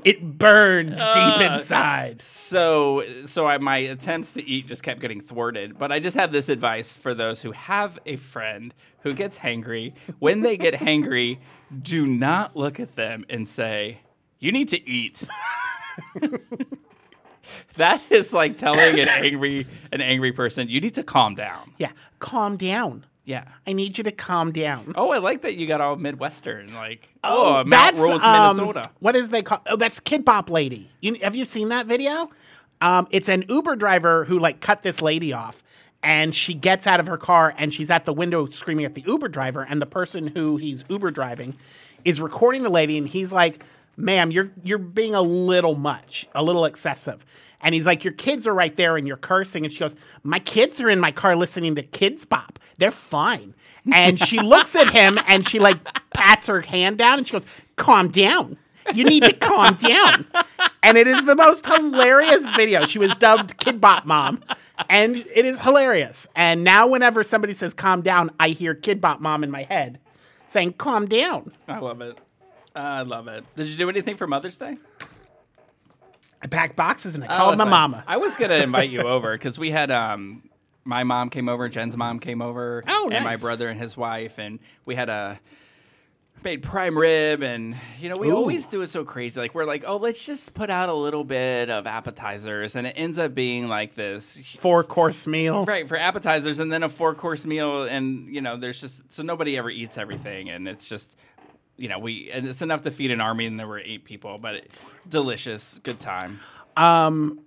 [0.03, 2.21] It burns Uh, deep inside.
[2.21, 5.77] So, so I, my attempts to eat just kept getting thwarted.
[5.77, 9.93] But I just have this advice for those who have a friend who gets hangry.
[10.19, 11.39] When they get hangry,
[11.81, 13.99] do not look at them and say,
[14.39, 15.23] "You need to eat."
[17.75, 21.91] that is like telling an angry an angry person, "You need to calm down." Yeah,
[22.19, 23.05] calm down.
[23.25, 23.45] Yeah.
[23.65, 24.93] I need you to calm down.
[24.95, 28.89] Oh, I like that you got all Midwestern, like oh, Mount that's, Rose, um, Minnesota.
[28.99, 29.62] what is they call?
[29.67, 30.89] Oh, that's Kid Bop Lady.
[30.99, 32.29] You, have you seen that video?
[32.81, 35.63] Um, it's an Uber driver who like cut this lady off,
[36.01, 39.03] and she gets out of her car and she's at the window screaming at the
[39.07, 41.55] Uber driver, and the person who he's Uber driving
[42.03, 43.63] is recording the lady, and he's like,
[43.97, 47.25] "Ma'am, you're you're being a little much, a little excessive."
[47.62, 50.39] And he's like, "Your kids are right there, and you're cursing." And she goes, "My
[50.39, 52.60] kids are in my car listening to Kidz Bop.
[52.77, 53.53] They're fine."
[53.91, 55.77] And she looks at him and she like
[56.13, 58.58] pats her hand down, and she goes, "Calm down."
[58.93, 60.25] You need to calm down.
[60.82, 62.86] And it is the most hilarious video.
[62.86, 64.43] She was dubbed Kid Bop Mom.
[64.89, 66.27] And it is hilarious.
[66.36, 69.99] And now, whenever somebody says calm down, I hear Kid Bop Mom in my head
[70.53, 71.51] saying, calm down.
[71.67, 72.17] I love it.
[72.75, 73.43] I love it.
[73.55, 74.77] Did you do anything for Mother's Day?
[76.41, 77.71] I packed boxes and I Oh, called my fine.
[77.71, 78.03] mama.
[78.07, 80.43] I was gonna invite you over because we had um,
[80.83, 83.41] my mom came over, Jen's mom came over, Oh, and my nice.
[83.41, 85.39] brother and his wife, and we had a
[86.43, 88.36] made prime rib, and you know we Ooh.
[88.36, 89.39] always do it so crazy.
[89.39, 92.93] Like we're like, oh, let's just put out a little bit of appetizers, and it
[92.97, 94.38] ends up being like this.
[94.59, 95.63] Four course meal.
[95.63, 99.23] Right for appetizers, and then a four course meal, and you know, there's just so
[99.23, 101.15] nobody ever eats everything, and it's just,
[101.77, 104.38] you know, we and it's enough to feed an army, and there were eight people,
[104.38, 104.71] but it,
[105.09, 106.39] delicious, good time.
[106.77, 107.39] Um,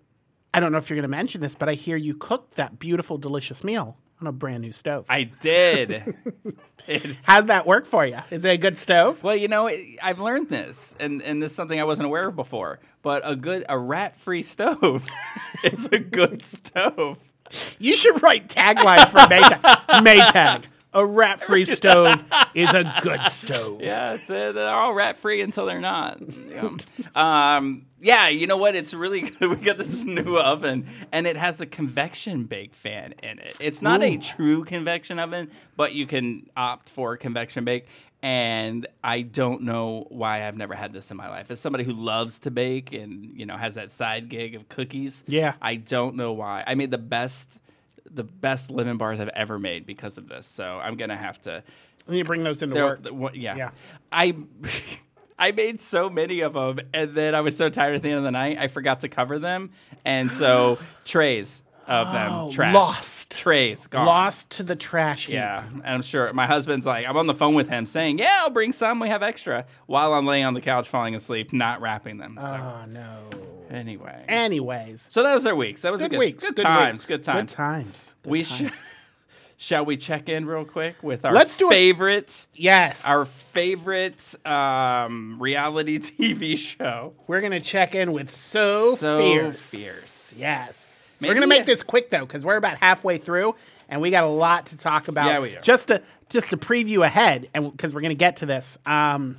[0.55, 2.79] I don't know if you're going to mention this, but I hear you cooked that
[2.79, 5.05] beautiful, delicious meal on a brand new stove.
[5.09, 6.15] I did.
[6.89, 8.19] It- How'd that work for you?
[8.31, 9.21] Is it a good stove?
[9.25, 12.29] well, you know, it, I've learned this, and and this is something I wasn't aware
[12.29, 12.79] of before.
[13.03, 15.05] But a good, a rat-free stove
[15.65, 17.19] is a good stove.
[17.81, 19.61] You should write taglines for Maytag.
[20.05, 20.65] Maytag.
[20.97, 23.81] A rat-free stove is a good stove.
[23.83, 26.21] Yeah, it's uh they're all rat-free until they're not.
[26.21, 26.79] You
[27.15, 27.21] know.
[27.21, 28.75] um, yeah, you know what?
[28.75, 29.51] It's really good.
[29.51, 33.57] We got this new oven, and it has a convection bake fan in it.
[33.61, 37.87] It's not a true convection oven, but you can opt for a convection bake.
[38.23, 41.51] And I don't know why I've never had this in my life.
[41.51, 45.23] As somebody who loves to bake and you know has that side gig of cookies,
[45.27, 45.55] Yeah.
[45.61, 46.65] I don't know why.
[46.67, 47.61] I made the best,
[48.13, 50.47] the best lemon bars I've ever made because of this.
[50.47, 51.63] So I'm gonna have to
[52.07, 53.03] Let me bring those into work.
[53.03, 53.57] th- what- yeah.
[53.57, 53.71] Yeah.
[54.13, 54.35] I
[55.39, 58.19] I made so many of them, and then I was so tired at the end
[58.19, 59.71] of the night, I forgot to cover them,
[60.05, 62.75] and so trays of them Oh, trash.
[62.75, 63.31] lost.
[63.31, 64.07] trays gone.
[64.07, 65.35] Lost to the trash heap.
[65.35, 68.41] Yeah, and I'm sure my husband's like, I'm on the phone with him saying, "Yeah,
[68.43, 69.01] I'll bring some.
[69.01, 72.39] We have extra." While I'm laying on the couch falling asleep, not wrapping them.
[72.41, 73.29] So Oh, no.
[73.71, 75.09] anyway, Anyways.
[75.11, 75.79] so that was our week.
[75.79, 76.43] So that was a Good good weeks.
[76.45, 76.93] Good, good times.
[77.03, 77.07] weeks.
[77.07, 77.51] Good times.
[77.53, 78.15] Good times.
[78.23, 78.59] Good we times.
[78.59, 78.73] should.
[79.59, 81.71] Shall we check in real quick with our Let's do it.
[81.71, 82.47] favorite?
[82.55, 83.03] Yes.
[83.07, 87.15] our favorite um, reality TV show.
[87.27, 89.71] We're going to check in with So, Sew Fierce.
[89.71, 90.35] Fierce.
[90.37, 90.86] Yes.
[91.21, 93.55] Maybe we're going to make this quick, though, because we're about halfway through,
[93.89, 95.27] and we got a lot to talk about.
[95.27, 95.59] Yeah, we do.
[95.63, 99.37] Just to, just to preview ahead, and because we're going to get to this, um,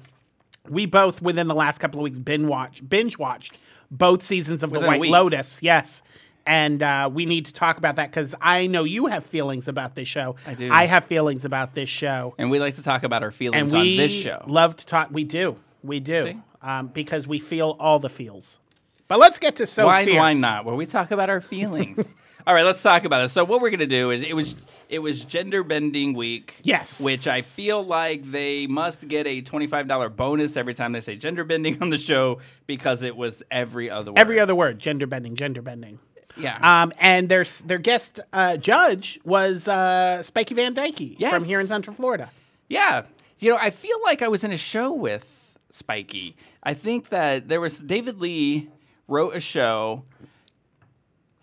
[0.67, 3.57] we both, within the last couple of weeks, binge, watch, binge watched
[3.91, 5.11] both seasons of Within The White.
[5.11, 5.59] Lotus.
[5.61, 6.03] Yes.
[6.45, 9.95] And uh, we need to talk about that because I know you have feelings about
[9.95, 10.37] this show.
[10.45, 10.69] I do.
[10.71, 12.35] I have feelings about this show.
[12.37, 14.45] And we like to talk about our and feelings we on this show.
[14.47, 15.09] love to talk.
[15.11, 18.59] We do, we do, um, because we feel all the feels.
[19.07, 20.17] But let's get to so why, fierce.
[20.17, 20.65] why not?
[20.65, 22.13] Where we talk about our feelings.
[22.45, 23.29] All right, let's talk about it.
[23.29, 24.55] So what we're gonna do is it was
[24.89, 26.55] it was gender bending week.
[26.63, 27.01] Yes.
[27.01, 31.01] Which I feel like they must get a twenty five dollar bonus every time they
[31.01, 34.19] say gender bending on the show because it was every other word.
[34.19, 35.99] Every other word, gender bending, gender bending.
[36.37, 36.57] yeah.
[36.83, 41.33] Um, and their their guest uh, judge was uh, Spiky Van Dyke Yes.
[41.33, 42.29] from here in Central Florida.
[42.69, 43.03] Yeah.
[43.39, 46.35] You know, I feel like I was in a show with Spiky.
[46.63, 48.69] I think that there was David Lee
[49.07, 50.03] wrote a show.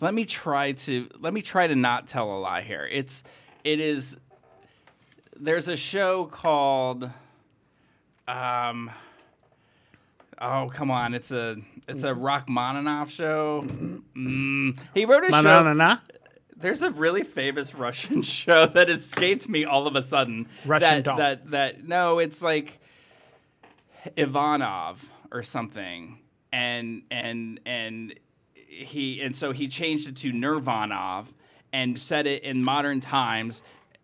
[0.00, 2.88] Let me try to let me try to not tell a lie here.
[2.90, 3.22] It's
[3.62, 4.16] it is
[5.36, 7.10] there's a show called
[8.28, 8.90] um
[10.40, 11.14] Oh, come on.
[11.14, 11.56] It's a
[11.88, 13.64] it's a Rachmaninoff show.
[13.64, 14.76] Mm.
[14.92, 15.98] He wrote a show
[16.56, 20.48] there's a really famous Russian show that escaped me all of a sudden.
[20.64, 21.18] Russian that, doll.
[21.18, 22.80] That that no, it's like
[24.16, 26.18] Ivanov or something,
[26.54, 28.14] and and and
[28.66, 31.34] he and so he changed it to Nirvanov
[31.72, 33.62] and set it in modern times.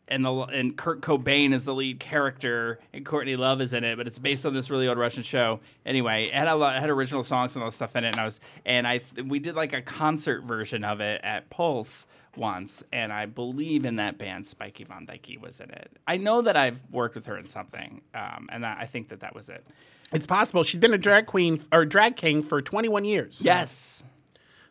[0.08, 3.96] And the and Kurt Cobain is the lead character, and Courtney Love is in it.
[3.96, 5.60] But it's based on this really old Russian show.
[5.86, 8.08] Anyway, it had a lot, it had original songs and all stuff in it.
[8.08, 12.08] And I was and I we did like a concert version of it at Pulse
[12.40, 15.92] once, and I believe in that band Spiky Von Dyke was in it.
[16.08, 19.20] I know that I've worked with her in something, um, and that, I think that
[19.20, 19.64] that was it.
[20.12, 23.40] It's possible she's been a drag queen or drag king for 21 years.
[23.44, 24.02] Yes,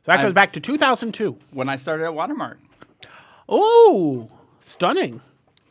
[0.04, 1.38] so that goes I've- back to 2002.
[1.52, 2.60] when I started at Watermark.
[3.48, 4.28] Oh,
[4.60, 5.22] stunning!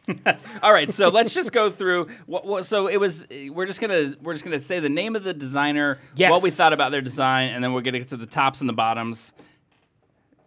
[0.62, 2.08] All right, so let's just go through.
[2.26, 3.26] What, what, so it was.
[3.50, 6.30] We're just gonna we're just gonna say the name of the designer, Yes.
[6.30, 8.68] what we thought about their design, and then we're gonna get to the tops and
[8.68, 9.32] the bottoms.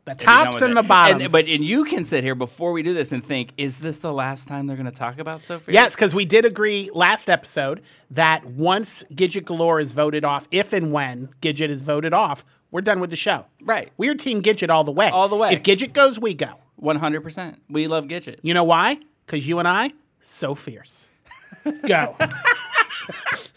[0.05, 1.23] The and be done tops and the bottoms.
[1.23, 3.99] And, but and you can sit here before we do this and think: Is this
[3.99, 5.73] the last time they're gonna talk about Sophie?
[5.73, 10.73] Yes, because we did agree last episode that once Gidget Galore is voted off, if
[10.73, 13.45] and when Gidget is voted off, we're done with the show.
[13.61, 13.91] Right.
[13.97, 15.09] We're Team Gidget all the way.
[15.09, 15.53] All the way.
[15.53, 16.53] If Gidget goes, we go.
[16.77, 17.61] one hundred percent.
[17.69, 18.39] We love Gidget.
[18.41, 18.99] You know why?
[19.25, 19.91] Because you and I,
[20.23, 21.07] so fierce.
[21.85, 22.15] Go.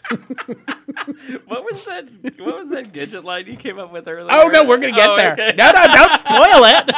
[1.47, 2.07] What was that?
[2.39, 4.29] What was that Gidget line you came up with earlier?
[4.31, 5.33] oh, no, we're going to get Oh, there.
[5.33, 5.53] okay.
[5.57, 6.89] No, no, don't spoil it.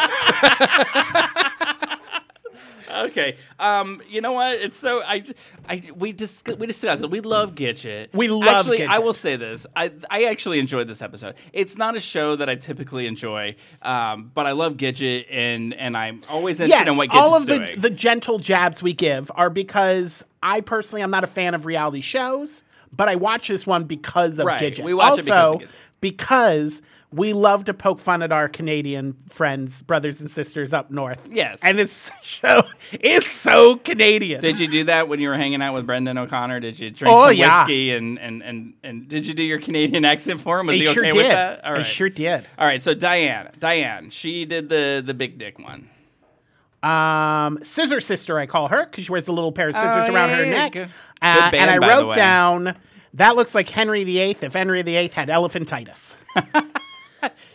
[3.09, 3.37] okay.
[3.59, 4.53] Um, you know what?
[4.59, 5.23] It's so I,
[5.67, 7.09] I we just we discussed it.
[7.09, 8.09] We love Gidget.
[8.13, 9.65] We love Actually, I will say this.
[9.75, 11.35] I I actually enjoyed this episode.
[11.53, 15.97] It's not a show that I typically enjoy, um, but I love Gidget, and and
[15.97, 17.81] I'm always interested yes, in what Gidget's all of the, doing.
[17.81, 22.01] the gentle jabs we give are because I personally am not a fan of reality
[22.01, 24.83] shows, but I watch this one because of Right, Gidget.
[24.83, 25.65] we watch it because also,
[26.01, 31.19] because we love to poke fun at our Canadian friends, brothers and sisters up north.
[31.31, 31.59] Yes.
[31.63, 32.63] And this show
[32.99, 34.41] is so Canadian.
[34.41, 36.59] Did you do that when you were hanging out with Brendan O'Connor?
[36.59, 37.61] Did you drink Oh, some yeah.
[37.61, 40.67] whiskey and, and, and, and did you do your Canadian accent for him?
[40.67, 41.17] Was I he sure okay did.
[41.17, 41.65] with that?
[41.65, 42.45] All I sure did.
[42.59, 45.89] All right, so Diane, Diane, she did the the big dick one.
[46.83, 50.13] Um, Scissor Sister, I call her because she wears the little pair of scissors Oh,
[50.13, 50.71] around yeah, her yeah, neck.
[50.73, 50.89] good-
[51.21, 52.75] Uh, good band, and I wrote down
[53.15, 56.15] that looks like Henry VIII if Henry VIII had elephantitis.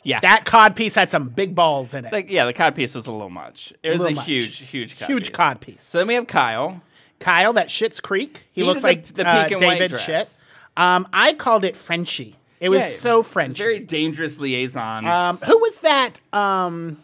[0.02, 2.12] Yeah, that cod piece had some big balls in it.
[2.12, 3.72] like yeah, the cod piece was a little much.
[3.84, 4.26] It was a, much.
[4.26, 5.30] huge, huge cod Huge piece.
[5.36, 5.84] cod piece.
[5.84, 6.82] So then we have Kyle.
[7.20, 8.44] Kyle, that Schitt's Creek.
[8.52, 10.00] He, He looks did the- like the uh, David.
[10.00, 10.28] Shit.
[10.76, 12.34] Um, I called it Frenchy.
[12.58, 13.58] It was Yeah, so Frenchy.
[13.58, 15.06] Very dangerous liaisons.
[15.06, 16.20] Um, who was that?
[16.32, 17.00] Um,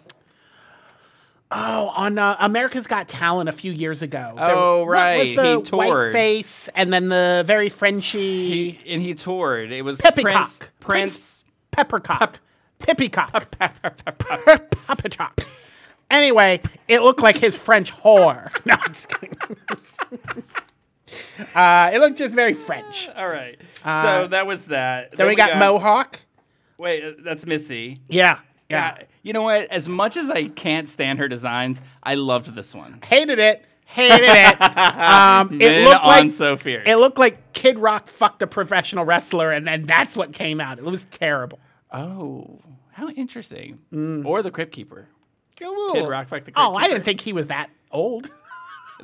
[1.51, 4.35] oh, on uh, America's Got Talent a few years ago.
[4.37, 5.19] Oh, what right.
[5.19, 6.13] was the He toured.
[6.13, 9.73] white face and then the very Frenchy he, and he toured.
[9.73, 10.23] It was Peppycock.
[10.23, 10.59] Prince.
[10.59, 11.45] Prince Prince.
[11.71, 12.41] Peppercock.
[12.81, 13.51] Pippycock.
[14.87, 15.41] Peppercock.
[16.11, 16.59] Anyway,
[16.89, 18.51] it looked like his French whore.
[18.65, 19.37] No, I'm just kidding.
[21.55, 23.11] uh, it looked just very French.
[23.15, 23.59] All right.
[23.85, 25.13] so that was that.
[25.13, 26.21] Uh, Then we got Mohawk.
[26.79, 27.99] Wait, uh, that's Missy.
[28.09, 28.39] Yeah.
[28.71, 28.97] Yeah.
[28.99, 29.05] Yeah.
[29.29, 29.71] You know what?
[29.71, 33.01] As much as I can't stand her designs, I loved this one.
[33.05, 33.63] Hated it.
[33.85, 34.57] Hated it.
[34.59, 36.85] Um, it looked on like so fierce.
[36.87, 40.79] it looked like Kid Rock fucked a professional wrestler, and then that's what came out.
[40.79, 41.59] It was terrible.
[41.93, 42.59] oh,
[42.93, 43.81] how interesting.
[44.25, 45.09] Or the Crypt Keeper.
[45.57, 48.31] Kid Rock fucked the Oh, Crypt I didn't think he was that old.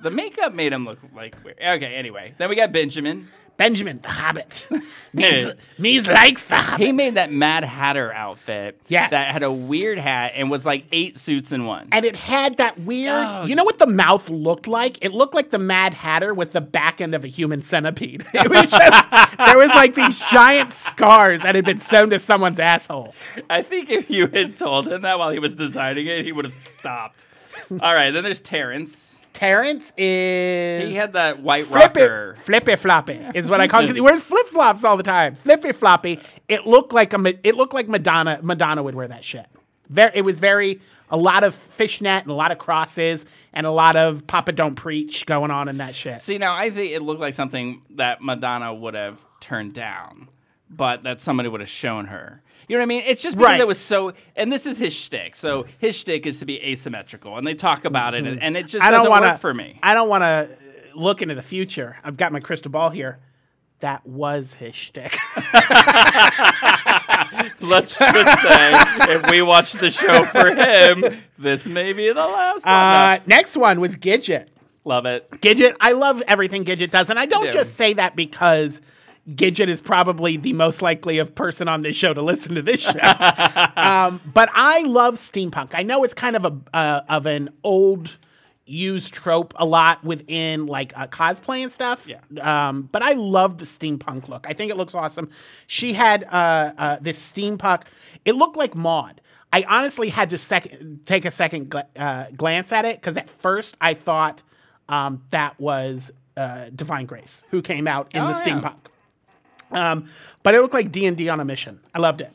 [0.01, 1.59] The makeup made him look like weird.
[1.59, 2.35] Okay, anyway.
[2.39, 3.29] Then we got Benjamin.
[3.57, 4.67] Benjamin the Hobbit.
[5.13, 5.47] Mees,
[5.79, 6.85] Mees likes the Hobbit.
[6.87, 8.81] He made that Mad Hatter outfit.
[8.89, 9.11] Yes.
[9.13, 11.89] That had a weird hat and was like eight suits in one.
[11.93, 13.15] and it had that weird.
[13.27, 13.45] Oh.
[13.47, 14.99] You know what the mouth looked like?
[15.03, 18.27] It looked like the Mad Hatter with the back end of a human centipede.
[18.35, 22.59] It was just there was like these giant scars that had been sewn to someone's
[22.59, 23.15] asshole.
[23.49, 26.45] I think if you had told him that while he was designing it, he would
[26.45, 27.27] have stopped.
[27.81, 29.14] All right, then there's Terrence.
[29.35, 32.37] Terrence is He had that white flippy, rocker.
[32.45, 33.89] flippy floppy is what I call it.
[33.89, 35.35] 'cause He wears flip flops all the time.
[35.35, 36.21] Flippy floppy.
[36.49, 38.39] It looked like a it looked like Madonna.
[38.43, 39.47] Madonna would wear that shit.
[39.91, 43.71] Very, it was very a lot of fishnet and a lot of crosses and a
[43.71, 46.23] lot of Papa Don't Preach going on in that shit.
[46.23, 50.29] See, now I think it looked like something that Madonna would have turned down,
[50.71, 52.41] but that somebody would have shown her.
[52.69, 53.03] You know what I mean?
[53.07, 53.61] It's just because Right.
[53.61, 55.37] it was so, and this is his shtick.
[55.37, 58.63] So his shtick is to be asymmetrical, and they talk about it, and, and it
[58.67, 58.87] just Mm-hmm.
[58.87, 59.79] I don't doesn't want work to for me.
[59.83, 60.49] I don't want to
[60.95, 61.97] look into the future.
[62.05, 63.19] I've got my crystal ball here.
[63.81, 65.19] That was his shtick.
[67.61, 68.73] Let's just say,
[69.15, 72.75] if we watch the show for him, this may be the last one.
[72.75, 74.47] uh, next one was Gidget.
[74.85, 75.29] Love it.
[75.41, 77.53] Gidget, I love everything Gidget does, and I don't do.
[77.53, 78.81] just say that because
[79.31, 82.81] Gidget is probably the most likely of person on this show to listen to this
[82.81, 82.91] show.
[83.77, 85.71] um, but I love steampunk.
[85.75, 88.17] I know it's kind of a uh, of an old
[88.67, 92.07] used trope a lot within like uh, cosplay and stuff.
[92.07, 92.21] Yeah.
[92.41, 94.47] Um, but I love the steampunk look.
[94.49, 95.31] I think it looks awesome.
[95.67, 97.83] She had uh, uh, this steampunk.
[98.25, 99.21] It looked like Maud.
[99.53, 103.31] I honestly had to second take a second gl- uh, glance at it because at
[103.31, 104.43] first I thought
[104.89, 108.77] um, that was uh, Divine Grace who came out in Oh, the steampunk.
[109.75, 110.09] Um,
[110.43, 111.81] but it looked like D and D on a mission.
[111.95, 112.33] I loved it.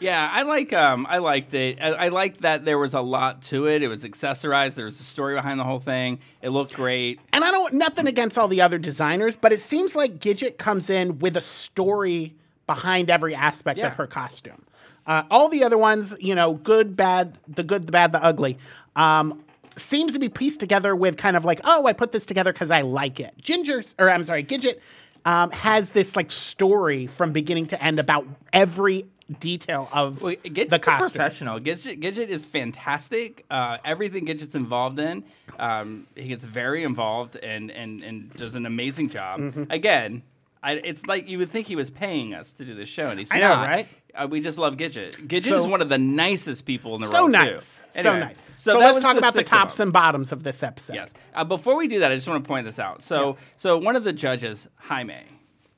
[0.00, 0.72] Yeah, I like.
[0.72, 1.82] Um, I liked it.
[1.82, 3.82] I, I liked that there was a lot to it.
[3.82, 4.76] It was accessorized.
[4.76, 6.20] There was a story behind the whole thing.
[6.40, 7.18] It looked great.
[7.32, 10.88] And I don't nothing against all the other designers, but it seems like Gidget comes
[10.88, 12.34] in with a story
[12.68, 13.88] behind every aspect Yeah.
[13.88, 14.62] of her costume.
[15.06, 18.58] Uh, all the other ones, you know, good, bad, the good, the bad, the ugly,
[18.94, 19.42] um,
[19.76, 22.70] seems to be pieced together with kind of like, oh, I put this together because
[22.70, 23.32] I like it.
[23.40, 24.80] Ginger's, or I'm sorry, Gidget
[25.24, 29.06] um, has this like story from beginning to end about every
[29.40, 31.10] detail of Well, Gidget's the a costume.
[31.10, 31.60] professional.
[31.60, 33.44] Gidget, Gidget is fantastic.
[33.50, 35.22] Uh, everything Gidget's involved in,
[35.58, 39.40] um, he gets very involved and, and, and does an amazing job.
[39.40, 39.64] Mm-hmm.
[39.70, 40.22] Again,
[40.62, 43.18] I, it's like you would think he was paying us to do this show, and
[43.18, 43.68] he's I know, not.
[43.68, 43.88] right?
[44.14, 45.28] Uh, we just love Gidget.
[45.28, 48.02] Gidget So- is one of the nicest people in the So world, nice, too.
[48.02, 48.42] so Anyway, nice.
[48.56, 49.88] So, that let's was talk about the six of tops them.
[49.88, 50.94] and bottoms of this episode.
[50.94, 51.14] Yes.
[51.34, 53.02] Uh, before we do that, I just want to point this out.
[53.02, 55.22] So, so one of the judges, Jaime,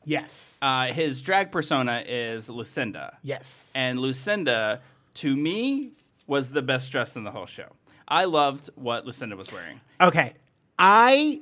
[0.06, 0.58] Yes.
[0.62, 3.18] uh, his drag persona is Lucinda.
[3.22, 3.70] yes.
[3.74, 4.80] And Lucinda,
[5.14, 5.90] to me,
[6.26, 7.66] was the best dressed in the whole show.
[8.08, 9.80] I loved what Lucinda was wearing.
[10.00, 10.32] Okay.
[10.78, 11.40] I,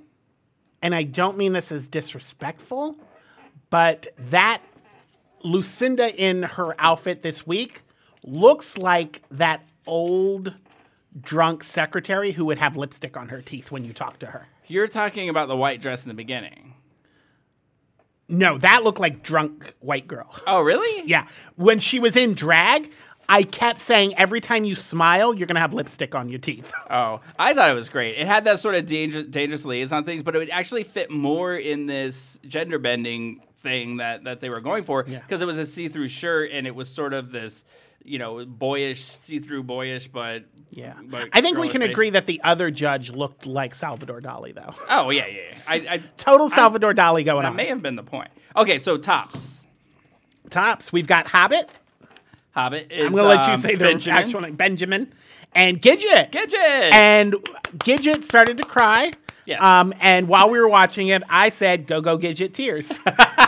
[0.82, 2.99] and I don't mean this as disrespectful,
[3.71, 4.62] but that
[5.43, 7.83] Lucinda in her outfit this week
[8.25, 10.55] looks like that old
[11.21, 14.47] drunk secretary who would have lipstick on her teeth when you talk to her.
[14.66, 16.75] You're talking about the white dress in the beginning.
[18.29, 20.35] No, that looked like drunk white girl.
[20.47, 21.03] Oh, really?
[21.09, 21.27] Yeah.
[21.57, 22.93] When she was in drag,
[23.31, 26.71] I kept saying every time you smile, you're going to have lipstick on your teeth.
[26.91, 28.19] Oh, I thought it was great.
[28.19, 31.55] It had that sort of danger, dangerous liaison things, but it would actually fit more
[31.55, 35.19] in this gender bending thing that, that they were going for Yeah.
[35.21, 37.65] because it was a see through shirt and it was sort of this,
[38.05, 40.95] you know, boyish, see through boyish, but Yeah.
[41.03, 41.91] but I think we can face.
[41.91, 44.75] agree that the other judge looked like Salvador Dali, though.
[44.89, 45.41] Oh yeah, yeah.
[45.53, 45.59] yeah.
[45.67, 47.57] I, I Total Salvador Dali going that on.
[47.57, 48.31] may have been the point.
[48.57, 49.65] Okay, so tops.
[50.51, 50.93] Tops.
[50.93, 51.71] We've got Hobbit.
[52.53, 53.07] Hobbit is.
[53.07, 54.19] I'm going to let you um, say the Benjamin.
[54.19, 54.57] actual name.
[54.57, 55.13] Benjamin.
[55.55, 56.31] And Gidget.
[56.33, 56.93] Gidget.
[56.93, 57.35] And
[57.79, 59.13] Gidget started to cry.
[59.47, 59.63] Yes.
[59.63, 62.91] Um, and while we were watching it, I said, "Go go Gidget tears,"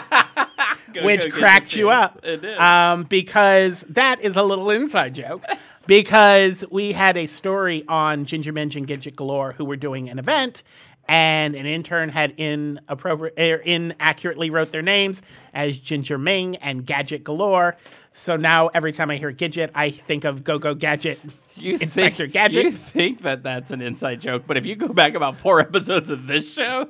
[0.94, 2.24] Go, which go, cracked you up.
[2.24, 2.58] It did.
[2.58, 5.44] Um, because that is a little inside joke.
[5.86, 10.18] because we had a story on Ginger Minj and Gidget Galore who were doing an
[10.18, 10.62] event,
[11.08, 15.20] and an intern had inappropriate, er, inaccurately wrote their names
[15.52, 17.76] as Ginger Ming and Gadget Galore.
[18.12, 21.18] So now every time I hear Gidget, I think of Go Go Gadget,
[21.56, 22.64] You Inspector think, Gadget.
[22.64, 26.10] You think that that's an inside joke, but if you go back about four episodes
[26.10, 26.88] of this show,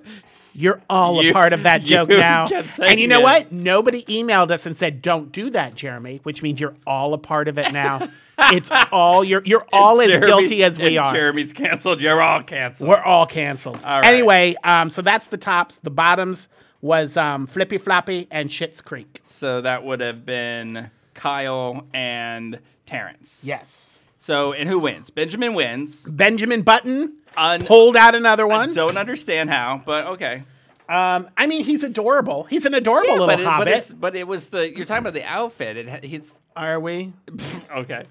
[0.52, 2.46] You're all You- a part of that joke now.
[2.82, 3.22] And you know it.
[3.22, 3.52] what?
[3.52, 7.48] Nobody emailed us and said, "Don't do that, Jeremy," which means you're all a part
[7.48, 8.08] of it now.
[8.52, 11.12] it's all you're you're all as Jeremy- guilty as we are.
[11.12, 12.00] Jeremy's canceled.
[12.00, 12.88] You're all canceled.
[12.88, 13.84] We're all canceled.
[13.84, 14.06] All right.
[14.12, 15.76] Anyway, um, so that's the tops.
[15.76, 16.48] The bottoms
[16.80, 19.20] was um, Flippy Floppy and Schitt's Creek.
[19.26, 23.42] so that would have been Kyle and Terrence.
[23.44, 24.00] Yes.
[24.18, 25.10] So and who wins?
[25.10, 26.04] Benjamin wins.
[26.04, 28.72] Benjamin Button Un- pulled out another one.
[28.74, 30.42] Don't understand how, but okay.
[30.88, 32.44] Um, I mean, he's adorable.
[32.44, 33.68] He's an adorable little but, it, but, hobbit.
[33.68, 35.76] it's, but it was the you're talking about the outfit.
[35.76, 37.12] It he's Are we?
[37.76, 38.02] okay.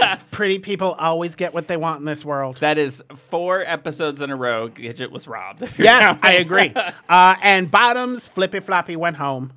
[0.30, 2.56] Pretty people always get what they want in this world.
[2.58, 4.68] That is four episodes in a row.
[4.68, 5.62] Gidget was robbed.
[5.78, 6.18] Yes.
[6.22, 6.72] I agree.
[7.08, 9.52] Uh, and bottoms, Flippy Floppy went home.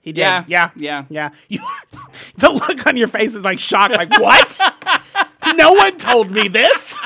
[0.00, 0.20] He did.
[0.20, 1.04] Yeah, yeah, yeah.
[1.08, 1.30] yeah.
[1.48, 1.60] You,
[2.36, 3.90] the look on your face is like shock.
[3.90, 4.58] Like what?
[5.56, 6.98] no one told me this.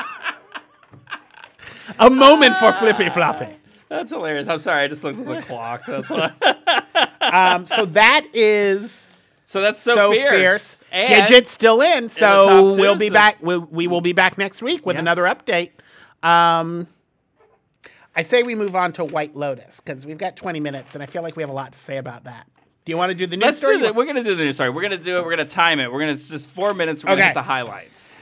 [1.99, 3.47] A moment for Flippy Floppy.
[3.89, 4.47] That's hilarious.
[4.47, 4.83] I'm sorry.
[4.83, 5.85] I just looked at the clock.
[5.85, 6.31] That's why.
[7.23, 9.09] Um, so that is
[9.45, 10.31] So that's so, so, fierce.
[10.31, 10.77] fierce.
[10.91, 13.37] And Gidget's still in, so two, we'll be so- back.
[13.41, 15.01] We'll, we will be back next week with Yeah.
[15.01, 15.71] another update.
[16.21, 16.85] Um,
[18.15, 21.07] I say we move on to White Lotus because we've got 20 minutes, and I
[21.07, 22.45] feel like we have a lot to say about that.
[22.85, 23.77] Do you want to do the news let's story?
[23.77, 23.95] do that.
[23.95, 24.69] We're gonna do the news story.
[24.69, 25.23] We're gonna do it.
[25.23, 25.91] We're gonna time it.
[25.91, 27.03] We're gonna just four minutes.
[27.03, 27.23] We're Okay.
[27.27, 28.12] hit the highlights.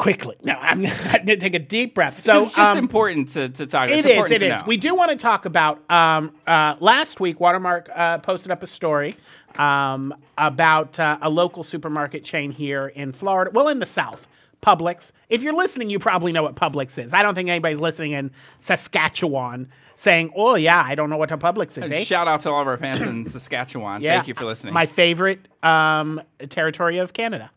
[0.00, 0.34] Quickly.
[0.42, 0.82] No, I'm
[1.12, 2.22] going to take a deep breath.
[2.22, 3.90] So it's just um, important to, to talk.
[3.90, 4.12] It it's is.
[4.12, 4.62] important It know.
[4.66, 5.78] We do want to talk about.
[5.90, 9.14] Um, uh, last week, Watermark uh, posted up a story
[9.58, 13.50] um, about uh, a local supermarket chain here in Florida.
[13.52, 14.26] Well, in the South,
[14.62, 15.12] Publix.
[15.28, 17.12] If you're listening, you probably know what Publix is.
[17.12, 18.30] I don't think anybody's listening in
[18.60, 22.04] Saskatchewan saying, "Oh yeah, I don't know what a Publix is." Eh?
[22.04, 24.00] Shout out to all of our fans in Saskatchewan.
[24.00, 24.16] Yeah.
[24.16, 24.72] Thank you for listening.
[24.72, 27.50] My favorite um, territory of Canada.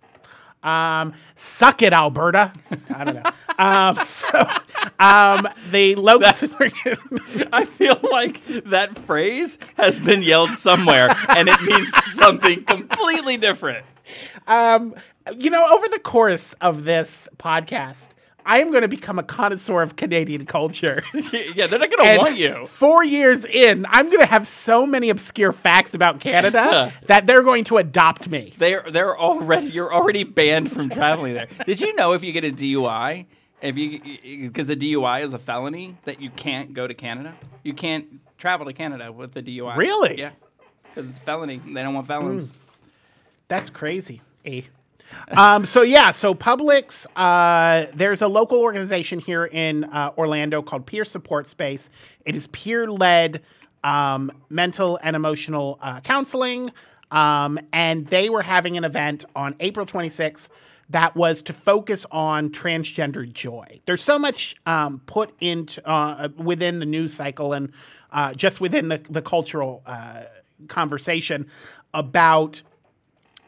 [0.63, 2.53] Um, suck it, Alberta.
[2.89, 3.31] I don't know.
[3.59, 4.47] um, so,
[4.99, 6.99] um, the local supermarket.
[7.53, 13.85] I feel like that phrase has been yelled somewhere, and it means something completely different.
[14.47, 14.95] Um,
[15.37, 18.09] you know, over the course of this podcast,
[18.45, 21.03] I am going to become a connoisseur of Canadian culture.
[21.13, 22.65] yeah, they're not gonna want you.
[22.67, 27.43] Four years in, I'm going to have so many obscure facts about Canada that they're
[27.43, 28.53] going to adopt me.
[28.57, 31.47] They're they're already you're already banned from traveling there.
[31.65, 33.25] Did you know if you get a DUI,
[33.61, 37.73] if you because a DUI is a felony that you can't go to Canada, you
[37.73, 39.77] can't travel to Canada with a DUI.
[39.77, 40.19] Really?
[40.19, 40.31] Yeah,
[40.83, 41.61] because it's felony.
[41.65, 42.53] They don't want felons.
[43.47, 44.21] That's crazy.
[44.45, 44.63] Eh.
[45.29, 50.85] Um, so yeah, so Publix, uh, there's a local organization here in uh, Orlando called
[50.85, 51.89] Peer Support Space.
[52.25, 53.41] It is peer-led
[53.83, 56.71] um, mental and emotional uh, counseling,
[57.11, 60.47] um, and they were having an event on April 26th
[60.89, 63.81] that was to focus on transgender joy.
[63.85, 67.71] There's so much um, put into uh, within the news cycle and
[68.11, 70.23] uh, just within the, the cultural uh,
[70.67, 71.47] conversation
[71.93, 72.61] about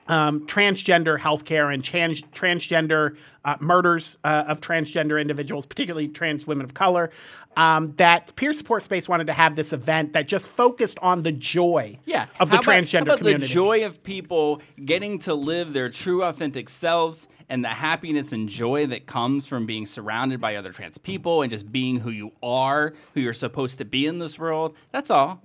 [0.07, 6.65] um, transgender healthcare and trans- transgender uh, murders uh, of transgender individuals, particularly trans women
[6.65, 7.11] of color.
[7.57, 11.31] Um, that peer support space wanted to have this event that just focused on the
[11.31, 13.47] joy Yeah, of the How transgender about community.
[13.47, 18.49] The joy of people getting to live their true, authentic selves, and the happiness and
[18.49, 22.31] joy that comes from being surrounded by other trans people and just being who you
[22.43, 24.75] are, who you're supposed to be in this world.
[24.91, 25.41] That's all.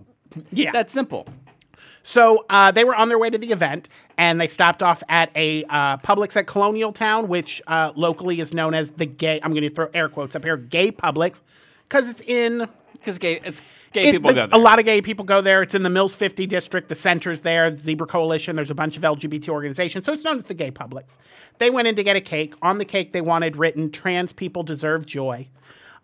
[0.53, 0.73] Yeah.
[0.73, 1.27] that's simple.
[2.03, 5.31] So uh, they were on their way to the event, and they stopped off at
[5.37, 9.41] a uh, Publix at Colonial Town, which uh, locally is known as the gay.
[9.43, 11.41] I'm going to throw air quotes up here, gay Publix,
[11.89, 12.69] because it's in.
[12.93, 13.63] Because gay, it's
[13.95, 14.59] gay it- people the- go there.
[14.59, 15.63] A lot of gay people go there.
[15.63, 16.91] It's in the Mills 50 district.
[16.91, 17.71] The center's there.
[17.71, 18.57] The Zebra Coalition.
[18.57, 21.17] There's a bunch of LGBT organizations, so it's known as the gay Publix.
[21.59, 22.55] They went in to get a cake.
[22.61, 25.49] On the cake, they wanted written "Trans people deserve joy,"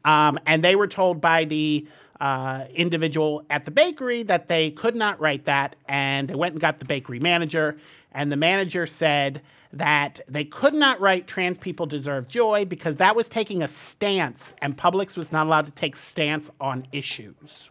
[0.07, 1.87] um, and they were told by the
[2.21, 6.61] uh, individual at the bakery that they could not write that, and they went and
[6.61, 7.77] got the bakery manager,
[8.13, 9.43] and the manager said
[9.73, 14.55] that they could not write trans people deserve joy because that was taking a stance
[14.63, 17.71] and Publix was not allowed to take stance on issues.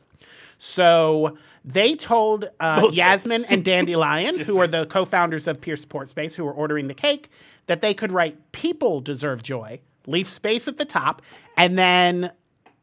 [0.57, 6.35] So they told uh, Yasmin and Dandelion, who are the co-founders of Peer Support Space,
[6.35, 7.29] who were ordering the cake,
[7.67, 11.21] that they could write "People deserve joy," leave space at the top,
[11.57, 12.31] and then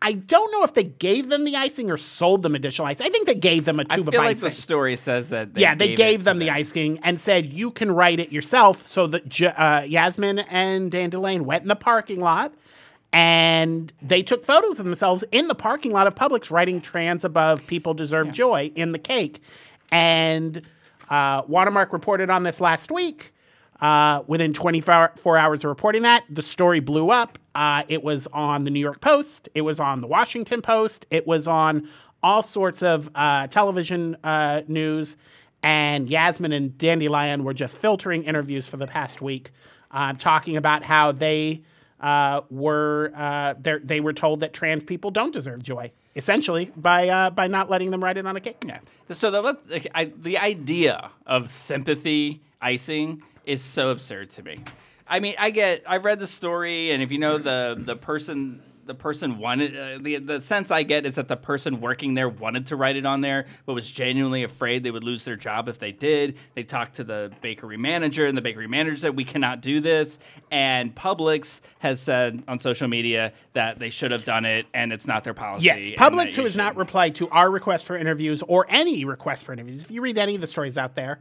[0.02, 3.00] I don't know if they gave them the icing or sold them additional ice.
[3.00, 4.48] I think they gave them a I tube feel of like icing.
[4.48, 5.54] the story says that.
[5.54, 8.18] They yeah, they gave, gave, it to them the icing and said you can write
[8.18, 8.84] it yourself.
[8.86, 12.52] So that J- uh, Yasmin and Dandelion went in the parking lot
[13.12, 17.66] and they took photos of themselves in the parking lot of Publix writing "trans above
[17.66, 19.40] people deserve joy" in the cake.
[19.90, 20.62] And
[21.10, 23.31] uh, Watermark reported on this last week.
[23.82, 27.36] Uh, within 24 hours of reporting that, the story blew up.
[27.52, 29.48] Uh, it was on the New York Post.
[29.56, 31.04] It was on the Washington Post.
[31.10, 31.88] It was on
[32.22, 35.16] all sorts of uh, television uh, news.
[35.64, 39.50] And Yasmin and Dandelion were just filtering interviews for the past week,
[39.90, 41.62] uh, talking about how they
[42.00, 43.10] uh, were
[43.60, 48.02] they're- were told that trans people don't deserve joy, essentially by by not letting them
[48.02, 48.64] write it on a cake.
[48.66, 48.78] Yeah.
[49.12, 54.60] So the the idea of sympathy icing is so absurd to me.
[55.06, 55.82] I mean, I get.
[55.86, 58.62] I've read the story, and if you know the the person.
[58.84, 62.28] The person wanted uh, the the sense I get is that the person working there
[62.28, 65.68] wanted to write it on there, but was genuinely afraid they would lose their job
[65.68, 66.36] if they did.
[66.56, 70.18] They talked to the bakery manager, and the bakery manager said, "We cannot do this."
[70.50, 75.06] And Publix has said on social media that they should have done it, and it's
[75.06, 75.66] not their policy.
[75.66, 79.52] Yes, Publix, who has not replied to our request for interviews or any request for
[79.52, 79.82] interviews.
[79.84, 81.20] If you read any of the stories out there,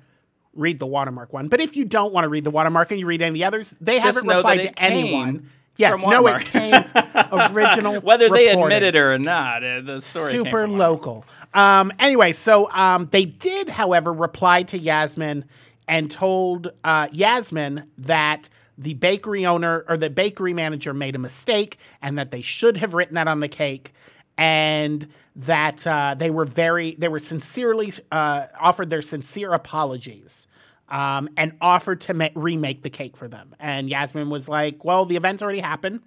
[0.54, 1.48] read the Watermark one.
[1.48, 3.44] But if you don't want to read the Watermark and you read any of the
[3.44, 5.50] others, they haven't replied to anyone.
[5.78, 6.74] Yes, no, it came
[7.32, 8.02] original.
[8.02, 8.64] whether they reporting.
[8.78, 11.26] admit it or not, uh, the story super local.
[11.54, 15.46] Um, anyway, so um, they did, however, reply to Yasmin
[15.88, 21.78] and told uh, Yasmin that the bakery owner or the bakery manager made a mistake
[22.02, 23.94] and that they should have written that on the cake
[24.38, 30.48] and that uh, they were very they were sincerely uh, offered their sincere apologies
[30.90, 35.06] um, and offered to ma- remake the cake for them and yasmin was like well
[35.06, 36.02] the event's already happened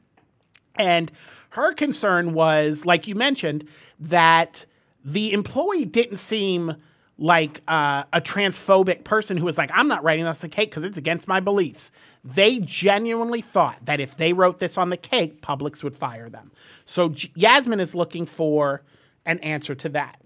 [0.77, 1.11] and
[1.51, 3.67] her concern was, like you mentioned,
[4.01, 4.67] that
[5.05, 6.75] the employee didn't seem
[7.17, 10.71] like uh, a transphobic person who was like, I'm not writing this on the cake
[10.71, 11.93] because it's against my beliefs.
[12.25, 16.51] They genuinely thought that if they wrote this on the cake, Publix would fire them.
[16.87, 18.83] So J- Yasmin is looking for
[19.27, 20.21] an answer to that.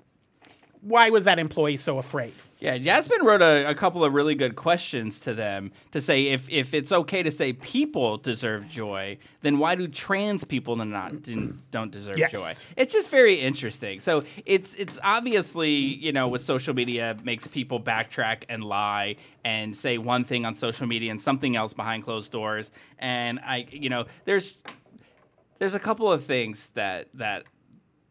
[0.80, 2.32] Why was that employee so afraid?
[2.60, 6.48] Yeah, Jasmine wrote a, a couple of really good questions to them to say if,
[6.50, 11.12] if it's okay to say people deserve joy, then why do trans people not
[11.70, 12.32] don't deserve Yes.
[12.32, 12.52] joy?
[12.76, 14.00] It's just very interesting.
[14.00, 19.74] So it's it's obviously you know with social media makes people backtrack and lie and
[19.74, 22.72] say one thing on social media and something else behind closed doors.
[22.98, 24.54] And I you know there's
[25.60, 27.44] there's a couple of things that that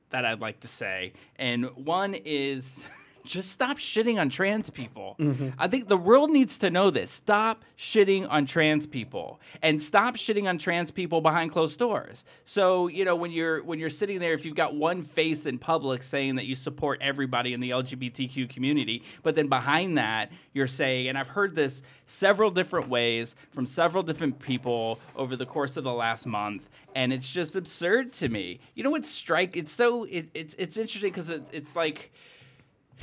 [0.10, 2.84] that I'd like to say, and one is
[3.28, 5.16] just stop shitting on trans people.
[5.20, 5.50] Mm-hmm.
[5.58, 7.12] I think the world needs to know this.
[7.12, 12.24] Stop shitting on trans people, and stop shitting on trans people behind closed doors.
[12.46, 15.60] So you know when you're when you're sitting there, if you've got one face in
[15.60, 20.68] public saying that you support everybody in the LGBTQ community, but then behind that you're
[20.68, 25.78] saying, and I've heard this several different ways from several different people over the course
[25.78, 26.68] of the last month
[26.98, 28.60] and it's just absurd to me.
[28.74, 29.56] You know what's strike?
[29.56, 32.12] It's so it, it's it's interesting because it, it's like,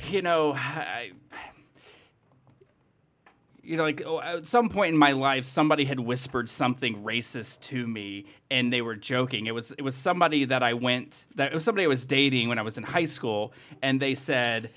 [0.09, 1.11] you know, I,
[3.63, 7.61] you know, like oh, at some point in my life, somebody had whispered something racist
[7.61, 9.47] to me, and they were joking.
[9.47, 12.49] It was it was somebody that I went that it was somebody I was dating
[12.49, 14.71] when I was in high school, and they said.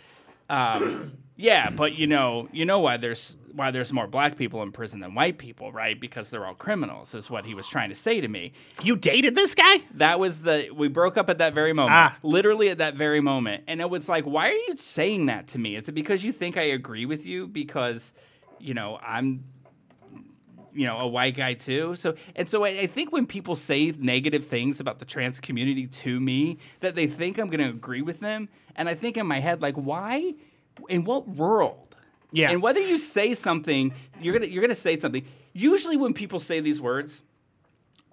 [0.50, 4.72] Um, Yeah, but you know, you know why there's why there's more black people in
[4.72, 5.98] prison than white people, right?
[5.98, 8.52] Because they're all criminals, is what he was trying to say to me.
[8.82, 9.78] You dated this guy?
[9.94, 12.16] That was the we broke up at that very moment, Ah.
[12.24, 15.58] literally at that very moment, and it was like, why are you saying that to
[15.58, 15.76] me?
[15.76, 17.46] Is it because you think I agree with you?
[17.46, 18.12] Because
[18.58, 19.44] you know I'm
[20.74, 23.92] you know a white guy too so and so I, I think when people say
[23.96, 28.02] negative things about the trans community to me that they think i'm going to agree
[28.02, 30.34] with them and i think in my head like why
[30.88, 31.94] in what world
[32.32, 32.50] Yeah.
[32.50, 36.40] and whether you say something you're going to you're to say something usually when people
[36.40, 37.22] say these words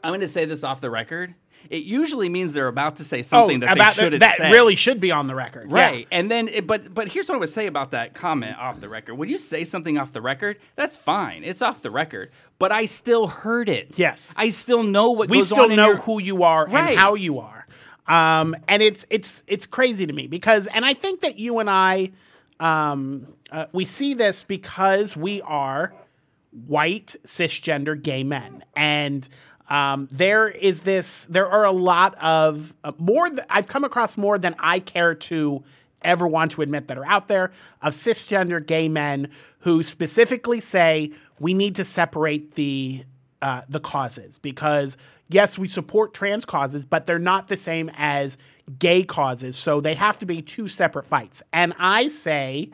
[0.04, 1.34] i'm going to say this off the record
[1.68, 4.52] it usually means they're about to say something that Oh, about they shouldn't that say.
[4.52, 5.72] really should be on the record.
[5.72, 5.76] Yeah.
[5.78, 6.08] Right.
[6.12, 8.88] And then, it, but but here's what I would say about that comment off the
[8.88, 9.16] record.
[9.16, 11.44] When you say something off the record, that's fine.
[11.44, 12.30] It's off the record.
[12.60, 13.98] But I still heard it.
[13.98, 14.32] Yes.
[14.38, 16.92] I still know what we goes still on know your- who you are Right.
[16.92, 17.66] and how you are.
[18.08, 21.68] Um, and it's it's it's crazy to me because, and I think that you and
[21.68, 22.12] I,
[22.60, 25.94] um, uh, we see this because we are
[26.68, 29.28] white cisgender gay men, and
[29.70, 31.26] um, there is this.
[31.26, 33.30] There are a lot of uh, more.
[33.30, 35.64] Th- I've come across more than I care to
[36.02, 37.52] ever want to admit that are out there
[37.82, 39.30] of cisgender gay men
[39.60, 43.04] who specifically say we need to separate the
[43.42, 44.98] uh, the causes because
[45.30, 48.38] yes, we support trans causes, but they're not the same as
[48.80, 51.44] gay causes, so they have to be two separate fights.
[51.54, 52.72] And I say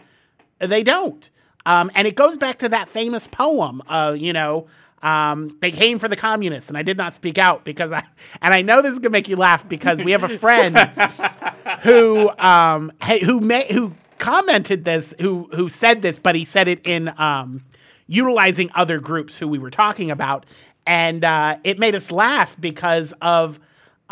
[0.60, 1.30] they don't.
[1.66, 4.68] Um, and it goes back to that famous poem, uh, you know,
[5.04, 8.04] um, they came for the communists, and I did not speak out because I,
[8.42, 10.78] and I know this is gonna make you laugh because we have a friend
[11.82, 12.92] who, um,
[13.24, 17.64] who may, who commented this, who who said this, but he said it in um,
[18.08, 20.46] utilizing other groups who we were talking about,
[20.86, 23.60] and uh, it made us laugh because of.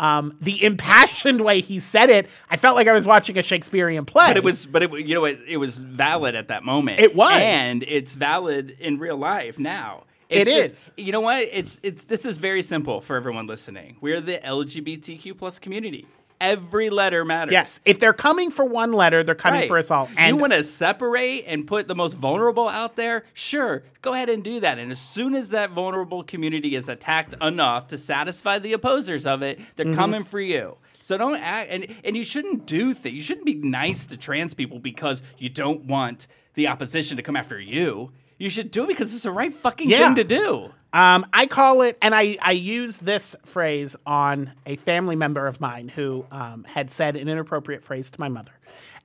[0.00, 4.06] Um, the impassioned way he said it, I felt like I was watching a Shakespearean
[4.06, 4.28] play.
[4.28, 7.00] But it was, but it, you know, it, it was valid at that moment.
[7.00, 7.38] It was.
[7.38, 10.04] and it's valid in real life now.
[10.30, 10.90] It It's is.
[10.96, 11.42] You know what?
[11.52, 13.96] It's it's this is very simple for everyone listening.
[14.00, 16.06] We're the LGBTQ plus community.
[16.40, 17.52] Every letter matters.
[17.52, 19.68] Yes, if they're coming for one letter, they're coming Right.
[19.68, 20.08] for us all.
[20.18, 23.24] you want to separate and put the most vulnerable out there?
[23.34, 24.78] Sure, go ahead and do that.
[24.78, 29.42] And as soon as that vulnerable community is attacked enough to satisfy the opposers of
[29.42, 29.94] it, they're Mm-hmm.
[29.94, 30.76] coming for you.
[31.02, 33.16] So don't act, and and you shouldn't do things.
[33.16, 37.36] You shouldn't be nice to trans people because you don't want the opposition to come
[37.36, 38.12] after you.
[38.38, 40.06] You should do it because it's the right fucking Yeah.
[40.06, 40.70] thing to do.
[40.92, 45.60] Um, I call it, and I, I use this phrase on a family member of
[45.60, 48.52] mine who um, had said an inappropriate phrase to my mother.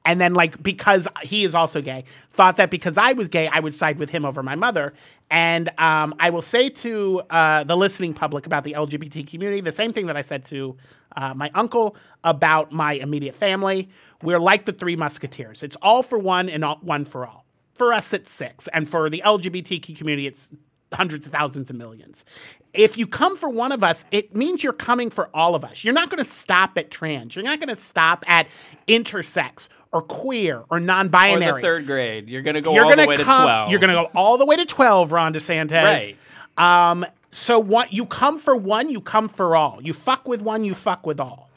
[0.05, 3.59] And then, like, because he is also gay, thought that because I was gay, I
[3.59, 4.93] would side with him over my mother.
[5.31, 9.71] And um, I will say to uh, the listening public about the LGBT community the
[9.71, 10.77] same thing that I said to
[11.17, 13.89] uh, my uncle about my immediate family.
[14.21, 15.63] We're like the Three Musketeers.
[15.63, 17.45] It's all for one and all, one for all.
[17.73, 18.67] For us, it's six.
[18.73, 20.51] And for the LGBTQ community, it's
[20.93, 22.25] hundreds of thousands of millions.
[22.73, 25.83] If you come for one of us, it means you're coming for all of us.
[25.83, 27.35] You're not going to stop at trans.
[27.35, 28.47] You're not going to stop at
[28.87, 31.61] intersex or queer or Or non-binary.
[31.61, 33.71] the third grade, you're gonna go you're all gonna the way to twelve.
[33.71, 35.71] You're going to go all the way to 12, Ron DeSantis.
[35.71, 36.17] Right.
[36.57, 39.79] Um, so what you come for one, you come for all.
[39.81, 41.49] You fuck with one, you fuck with all.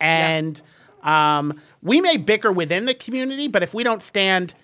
[0.00, 0.60] And
[1.02, 4.54] um, we may bicker within the community, but if we don't stand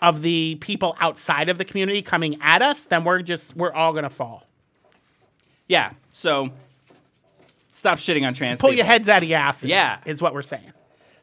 [0.00, 3.92] of the people outside of the community coming at us, then we're just we're all
[3.92, 4.46] gonna fall.
[5.66, 5.92] Yeah.
[6.10, 6.50] So
[7.72, 8.76] stop shitting on trans Pull people.
[8.78, 9.64] your heads out of your asses.
[9.64, 9.98] Yeah.
[10.06, 10.72] is what we're saying.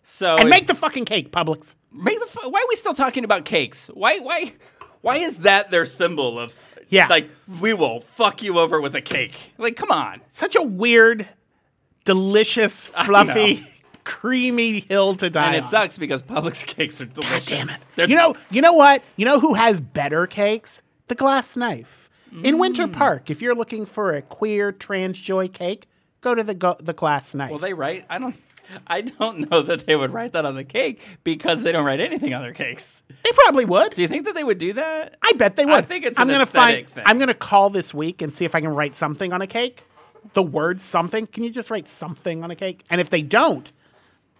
[0.03, 1.76] So And make the fucking cake, Publix.
[1.91, 3.88] Make the fu- why are we still talking about cakes?
[3.93, 4.53] Why why
[5.01, 6.53] why is that their symbol of
[6.89, 7.07] Yeah.
[7.07, 7.30] like
[7.61, 9.36] we will fuck you over with a cake?
[9.57, 10.21] Like come on.
[10.30, 11.28] Such a weird,
[12.03, 13.65] delicious, fluffy,
[14.06, 15.68] creamy hill to die And it on.
[15.68, 17.49] sucks because Publix cakes are delicious.
[17.49, 17.82] God Damn it.
[17.97, 19.03] They're- You know, you know what?
[19.18, 20.82] You know who has better cakes?
[21.08, 22.10] The Glass Knife.
[22.43, 22.60] In Mm.
[22.60, 25.88] Winter Park, if you're looking for a queer trans joy cake,
[26.22, 27.51] go to the go- the Glass Knife.
[27.51, 28.06] Will they write?
[28.10, 28.36] I don't
[28.88, 31.99] I don't know that they would write that on the cake because they don't write
[31.99, 33.03] anything on their cakes.
[33.24, 33.93] they probably would.
[33.95, 35.16] Do you think that they would do that?
[35.24, 35.76] I bet they would.
[35.76, 36.89] I think it's I'm an gonna find.
[36.89, 37.03] thing.
[37.08, 39.84] I'm gonna call this week and see if I can write something on a cake.
[40.34, 41.28] The word something.
[41.28, 42.84] Can you just write something on a cake?
[42.89, 43.72] And if they don't,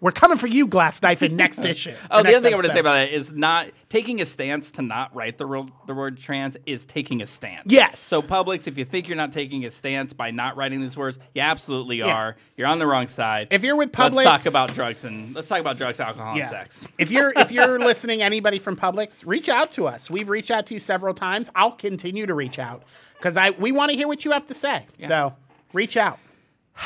[0.02, 1.94] we're coming for you, Glass Knife, in next oh, issue.
[2.12, 4.72] Oh, the other thing I want to say about that is not taking a stance
[4.72, 7.64] to not write the, ro- the word trans is taking a stance.
[7.68, 8.00] Yes.
[8.00, 11.18] So, Publix, if you think you're not taking a stance by not writing these words,
[11.34, 12.36] you absolutely are.
[12.58, 13.48] You're on the wrong side.
[13.52, 16.42] If you're with Publix- let's talk about drugs and let's talk about drugs, alcohol, Yeah.
[16.44, 16.88] and sex.
[17.00, 20.10] if you're if you're listening, anybody from Publix, reach out to us.
[20.10, 21.50] We've reached out to you several times.
[21.56, 22.84] I'll continue to reach out
[23.18, 24.86] because I we want to hear what you have to say.
[25.08, 25.34] So
[25.74, 26.20] reach out.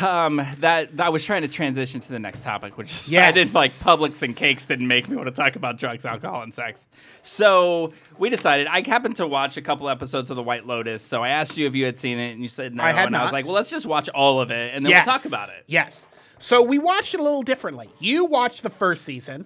[0.02, 3.34] Um, that that was trying to transition to the next topic, which I Yes.
[3.34, 3.72] didn't like.
[3.72, 6.88] Publix and cakes didn't make me want to talk about drugs, alcohol, and sex.
[7.24, 8.68] So we decided.
[8.68, 11.66] I happened to watch a couple episodes of The White Lotus, so I asked you
[11.66, 12.84] if you had seen it, and you said no.
[12.84, 14.92] I had and I was like, well, let's just watch all of it, and then
[14.92, 15.06] yes.
[15.08, 15.64] we'll talk about it.
[15.66, 16.08] Yes.
[16.38, 17.90] So we watched it a little differently.
[18.00, 19.46] You watched the first season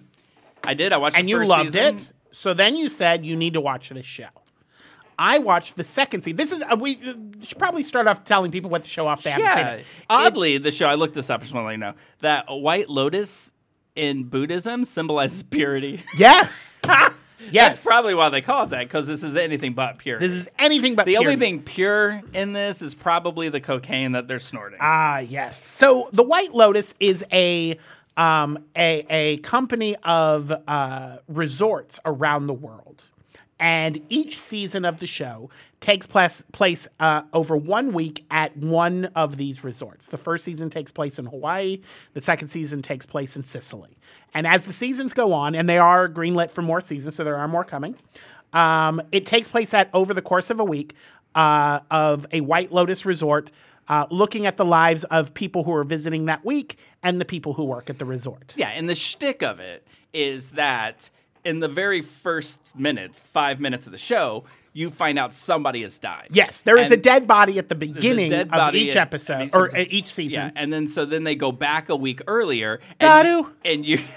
[0.62, 0.92] I did.
[0.92, 1.96] I watched, and you loved season.
[1.96, 2.12] it.
[2.32, 4.28] So then you said you need to watch this show.
[5.18, 6.36] I watched the second season.
[6.36, 9.22] This is uh, we uh, should probably start off telling people what the show off
[9.22, 9.72] they haven't seen Yeah.
[9.74, 9.86] it.
[10.10, 11.40] Oddly, the show I looked this up.
[11.40, 13.50] I just want to let you know that a white lotus
[13.94, 16.02] in Buddhism symbolizes purity.
[16.16, 16.80] Yes.
[16.86, 17.12] yes.
[17.52, 20.18] That's probably why they call it that because this is anything but pure.
[20.18, 24.26] this is anything but the only thing pure in this is probably the cocaine that
[24.28, 24.78] they're snorting.
[24.80, 25.64] Ah, yes.
[25.66, 27.78] So the White Lotus is a
[28.16, 33.02] um, a a company of uh, resorts around the world,
[33.58, 35.50] and each season of the show
[35.80, 40.06] takes place place uh, over one week at one of these resorts.
[40.06, 41.80] The first season takes place in Hawaii.
[42.14, 43.96] The second season takes place in Sicily.
[44.32, 47.36] And as the seasons go on, and they are greenlit for more seasons, so there
[47.36, 47.96] are more coming.
[48.52, 50.94] Um, it takes place at over the course of a week
[51.34, 53.50] uh, of a White Lotus resort,
[53.88, 57.54] uh, looking at the lives of people who are visiting that week and the people
[57.54, 58.52] who work at the resort.
[58.56, 61.10] yeah, and the shtick of it is that
[61.44, 65.98] in the very first minutes, five minutes of the show, you find out somebody has
[65.98, 66.28] died.
[66.32, 69.46] Yes, there is And a dead body at the beginning of each at- episode at
[69.48, 69.86] each or episode.
[69.90, 70.32] each season.
[70.46, 74.00] Yeah, and then so then they go back a week earlier, and, and you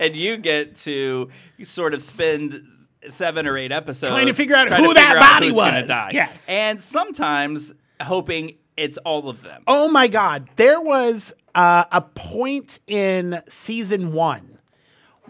[0.00, 1.28] and you get to
[1.64, 2.66] sort of spend
[3.08, 5.86] seven or eight episodes Trying to figure out who that body was.
[5.86, 6.10] die.
[6.12, 6.46] Yes.
[6.48, 9.62] and sometimes hoping it's all of them.
[9.66, 10.48] Oh my God.
[10.56, 14.58] There was uh, a point in season one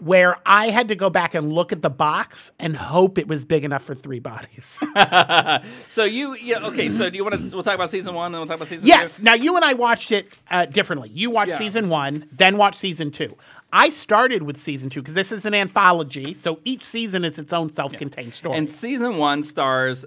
[0.01, 3.45] where I had to go back and look at the box and hope it was
[3.45, 4.79] big enough for three bodies.
[5.89, 6.89] So you, yeah, okay.
[6.89, 7.49] So do you want to?
[7.55, 9.17] We'll talk about season one, and then we'll talk about season yes.
[9.17, 9.23] two.
[9.23, 11.09] Now, you and I watched it uh, differently.
[11.09, 11.57] You watched Yeah.
[11.57, 13.35] season one, then watched season two.
[13.73, 16.33] I started with season two because this is an anthology.
[16.33, 18.57] So each season is its own self contained story.
[18.57, 20.05] And season one stars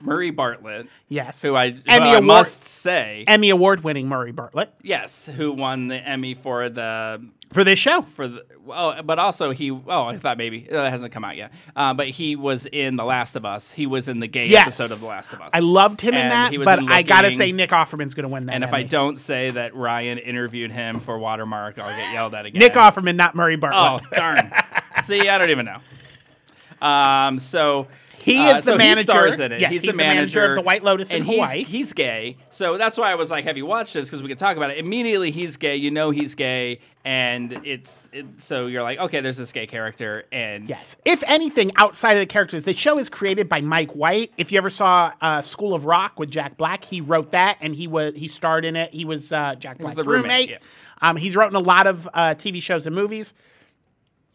[0.00, 0.86] Murray Bartlett.
[1.08, 1.42] Yes.
[1.42, 5.52] who I, who Emmy I Award- must say, Emmy Award winning Murray Bartlett yes, who
[5.52, 8.02] won the Emmy for the for this show.
[8.02, 9.70] for the well, but also he.
[9.70, 11.50] Oh, I thought maybe uh, that hasn't come out yet.
[11.74, 13.72] Uh, but he was in The Last of Us.
[13.72, 14.66] He was in the gay Yes.
[14.78, 15.50] episode of The Last of Us.
[15.54, 17.70] I loved him in And that, he was but in I gotta Looking- say Nick
[17.70, 18.54] Offerman's going to win that.
[18.54, 18.88] and if I Emmy.
[18.90, 22.58] don't say that Ryan interviewed him for Watermark, I'll get yelled at again.
[22.60, 24.02] Nick Offerman, not Murray Bartlett.
[24.04, 24.52] Oh darn!
[25.06, 26.86] See, I don't even know.
[26.86, 27.88] Um, so
[28.28, 29.60] He uh, is the so manager- He stars in it.
[29.60, 31.64] yes, he's, he's the manager of the White Lotus in and he's- Hawaii.
[31.64, 34.38] He's gay, so that's why I was like, "Have you watched this?" Because we could
[34.38, 34.78] talk about it.
[34.78, 35.76] Immediately, he's gay.
[35.76, 40.24] You know, he's gay, and it's it, so you're like, "Okay, there's this gay character,"
[40.30, 40.96] and Yes.
[41.04, 44.32] If anything, outside of the characters, the show is created by Mike White.
[44.36, 47.74] If you ever saw uh, School of Rock with Jack Black, he wrote that and
[47.74, 48.92] he was he starred in it.
[48.92, 50.62] He was uh, Jack was Black's the roommate, roommate.
[51.00, 53.32] Um, he's written a lot of uh, TV shows and movies.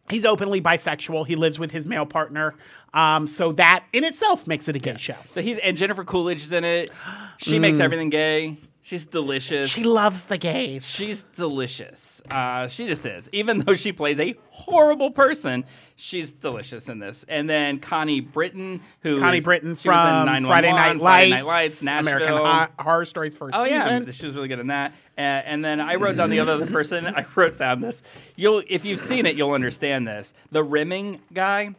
[0.10, 1.28] He's openly bisexual.
[1.28, 2.56] He lives with his male partner.
[2.94, 5.16] Um, so that in itself makes it a gay show.
[5.34, 6.92] So he's and Jennifer Coolidge is in it.
[7.40, 8.58] She makes everything gay.
[8.86, 9.72] She's delicious.
[9.72, 9.76] Mm.
[9.76, 10.86] She loves the gays.
[10.86, 12.22] She's delicious.
[12.30, 13.30] Uh, she just is.
[13.32, 15.64] Even though she plays a horrible person,
[15.96, 17.24] she's delicious in this.
[17.30, 20.98] And then Connie Britton, who Connie is- Britton she was in from 911, Friday Night
[20.98, 22.38] Lights, Friday Night Lights, Nashville.
[22.38, 24.12] American Horror Stories first Oh yeah, season.
[24.12, 24.92] she was really good in that.
[25.18, 27.08] Uh, and then I wrote down the other person.
[27.16, 28.04] I wrote down this.
[28.36, 30.34] You'll, if you've seen it, you'll understand this.
[30.52, 31.74] The rimming guy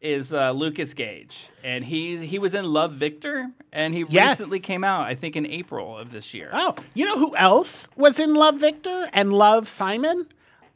[0.00, 4.38] is uh, Lucas Gage, and he's he was in Love Victor, and he Yes.
[4.38, 5.02] recently came out.
[5.06, 6.50] I think in April of this year.
[6.52, 10.26] Oh, you know who else was in Love Victor and Love Simon?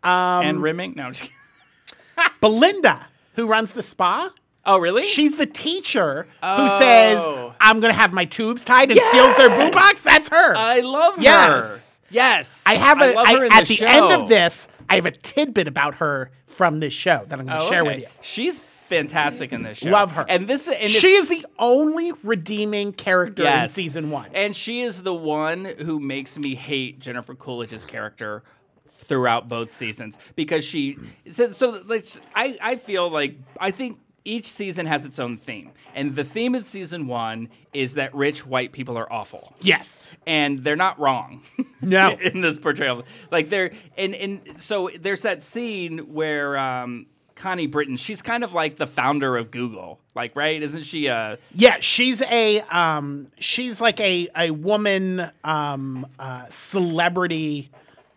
[0.04, 0.94] and rimming?
[0.96, 1.30] No, I'm just.
[2.40, 4.30] Belinda, who runs the spa.
[4.64, 5.06] Oh really?
[5.08, 6.78] She's the teacher who Oh.
[6.80, 7.24] says,
[7.60, 10.02] I'm going to have my tubes tied and steals their boombox.
[10.02, 10.54] That's her.
[10.56, 11.22] I love her.
[11.22, 12.00] Yes.
[12.10, 12.62] Yes.
[12.66, 13.86] I have a I- in at the, show.
[13.86, 17.58] end of this, I have a tidbit about her from this show that I'm going
[17.58, 17.90] to Oh, share okay.
[17.94, 18.06] with you.
[18.20, 18.60] She's
[18.92, 19.90] fantastic in this show.
[19.90, 20.24] Love her.
[20.28, 24.30] And this and She is the only redeeming character in season one.
[24.34, 28.42] And she is the one who makes me hate Jennifer Coolidge's character
[28.90, 30.96] throughout both seasons because she
[31.30, 35.72] so, so like, I I feel like I think each season has its own theme.
[35.94, 39.52] And the theme of season 1 is that rich white people are awful.
[39.60, 40.14] yes.
[40.26, 41.42] And they're not wrong.
[41.80, 42.10] No.
[42.22, 43.02] in this portrayal.
[43.32, 47.06] Like they're and and so there's that scene where um
[47.42, 49.98] Connie Britton, she's kind of like the founder of Google.
[50.14, 50.62] Like, right?
[50.62, 57.70] Isn't she A Yeah, she's a um, she's like a a woman um, uh, celebrity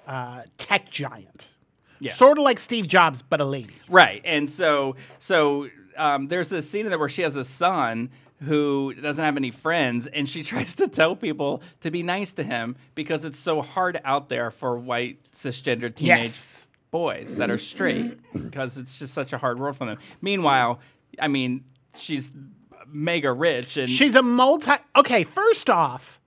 [0.07, 1.47] uh, tech giant.
[1.99, 2.13] Yeah.
[2.13, 3.73] Sort of like Steve Jobs, but a lady.
[3.89, 8.11] Right, and so so um, there's this scene in there where she has a son
[8.43, 12.43] who doesn't have any friends, and she tries to tell people to be nice to
[12.43, 16.67] him because it's so hard out there for white cisgender teenage Yes.
[16.95, 19.97] Boys that are straight because it's just such a hard world for them.
[20.21, 20.79] Meanwhile,
[21.19, 21.65] I mean,
[21.97, 22.31] she's
[22.87, 24.71] mega rich and She's a multi.
[24.95, 26.21] Okay, first off,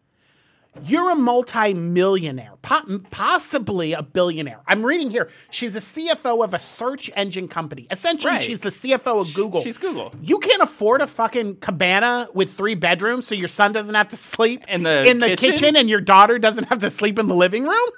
[0.85, 4.61] you're a multi-millionaire, po- possibly a billionaire.
[4.67, 5.29] I'm reading here.
[5.51, 7.87] She's a CFO of a search engine company.
[7.91, 8.45] Essentially, Right.
[8.45, 9.63] she's the CFO of Google.
[9.63, 10.13] she's Google.
[10.21, 14.17] You can't afford a fucking cabana with three bedrooms, so your son doesn't have to
[14.19, 15.53] sleep In the in the kitchen?
[15.53, 17.89] kitchen, and your daughter doesn't have to sleep in the living room.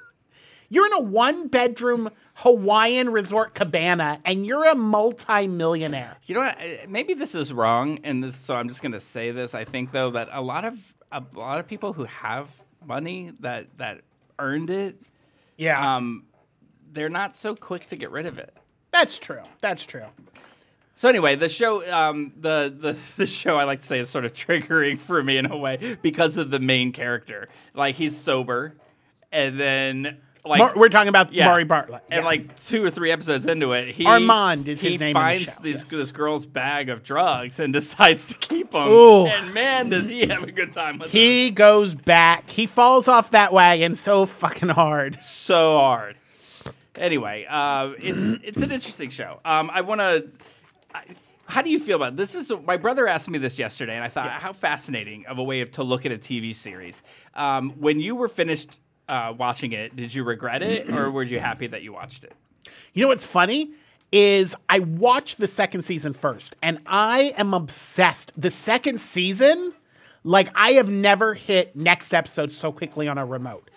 [0.72, 6.16] You're in a one-bedroom Hawaiian resort cabana, and you're a multi-millionaire.
[6.26, 6.58] You know what?
[6.60, 8.36] uh, Maybe this is wrong, and this.
[8.36, 9.54] So I'm just going to say this.
[9.54, 10.78] I think though that a lot of
[11.12, 12.48] a lot of people who have
[12.86, 14.00] money that that
[14.38, 14.96] earned it,
[15.56, 16.24] Yeah, um,
[16.92, 18.56] they're not so quick to get rid of it.
[18.92, 19.42] that's true.
[19.60, 20.06] That's true.
[20.96, 24.24] So anyway, the show, um, the, the the show, I like to say, is sort
[24.24, 27.48] of triggering for me in a way because of the main character.
[27.74, 28.76] Like he's sober,
[29.32, 31.48] and then like Mar- we're talking about Yeah.
[31.48, 32.02] Murray Bartlett.
[32.10, 35.14] And like two or three episodes into it, he Armand is he his name in
[35.14, 35.88] the finds show, this yes.
[35.90, 38.88] this girl's bag of drugs and decides to keep them.
[38.88, 39.26] Ooh.
[39.26, 41.20] And man, does he have a good time with them.
[41.20, 42.50] he goes back.
[42.50, 45.22] He falls off that wagon so fucking hard.
[45.22, 46.16] so hard.
[46.96, 49.40] Anyway, uh, it's it's an interesting show.
[49.44, 50.28] Um, I want to.
[51.46, 52.16] How do you feel about it?
[52.16, 52.34] this?
[52.34, 55.62] Is my brother asked me this yesterday, and I thought how fascinating of a way
[55.62, 57.02] of, to look at a TV series.
[57.34, 58.78] Um, when you were finished
[59.10, 62.32] uh, watching it, did you regret it, or were you happy that you watched it?
[62.94, 63.72] You know what's funny
[64.12, 68.32] is I watched the second season first, and I am obsessed.
[68.36, 69.72] The second season,
[70.24, 73.70] like I have never hit next episode so quickly on a remote,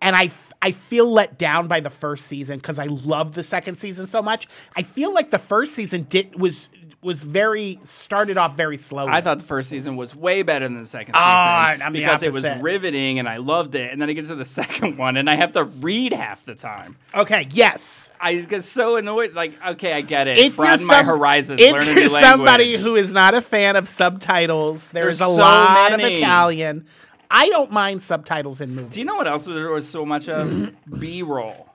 [0.00, 0.30] and I
[0.62, 4.22] I feel let down by the first season because I love the second season so
[4.22, 4.48] much.
[4.74, 6.68] I feel like the first season did was
[7.06, 9.12] was very started off very slowly.
[9.12, 12.22] I thought the first season was way better than the second Ah, season I'm because
[12.22, 13.92] it was riveting and I loved it.
[13.92, 16.54] And then I get to the second one, and I have to read half the
[16.54, 16.96] time.
[17.14, 18.10] okay, yes.
[18.20, 19.32] I get so annoyed.
[19.34, 20.36] Like, okay, I get it.
[20.38, 21.60] if Broaden my horizons.
[21.62, 25.40] if you're new somebody who is not a fan of subtitles, there's, There's a so
[25.40, 26.00] lot of.
[26.00, 26.86] Italian.
[27.30, 28.92] I don't mind subtitles in movies.
[28.94, 30.74] Do you know what else there was so much of?
[30.98, 31.68] B roll.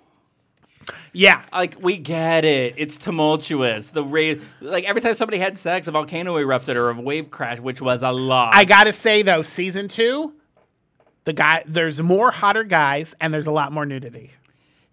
[1.14, 2.76] Yeah, Like we get it.
[2.78, 3.90] It's tumultuous.
[3.90, 7.62] The ra- like every time somebody had sex, a volcano erupted or a wave crashed,
[7.62, 8.56] which was a lot.
[8.56, 10.34] I gotta say though, season two,
[11.26, 14.32] the guy there's more hotter guys and there's a lot more nudity.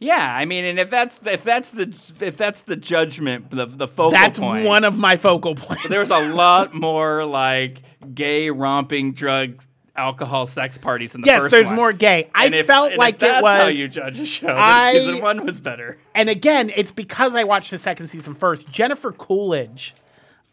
[0.01, 3.89] yeah, I mean, and if that's if that's the if that's the judgment, the the
[3.89, 5.89] focal That's one of my focal points.
[5.89, 7.83] There's a lot more like
[8.15, 9.63] gay romping drug
[9.99, 11.77] alcohol sex parties in the yes, first there's one.
[11.77, 12.31] more gay.
[12.35, 13.57] I And if- felt and if like it that's was.
[13.61, 14.47] how you judge a show.
[14.47, 15.99] then I- season one was better.
[16.15, 18.69] and again, it's because I watched the second season first.
[18.71, 19.95] Jennifer Coolidge,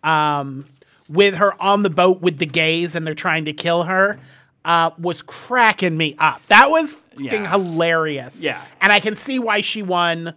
[0.04, 0.66] um,
[1.10, 4.20] with her on the boat with the gays and they're trying to kill her,
[4.66, 6.42] uh, was cracking me up.
[6.48, 7.50] That was fucking Yeah.
[7.52, 8.42] hilarious.
[8.42, 8.62] Yeah.
[8.82, 10.34] and I can see why she won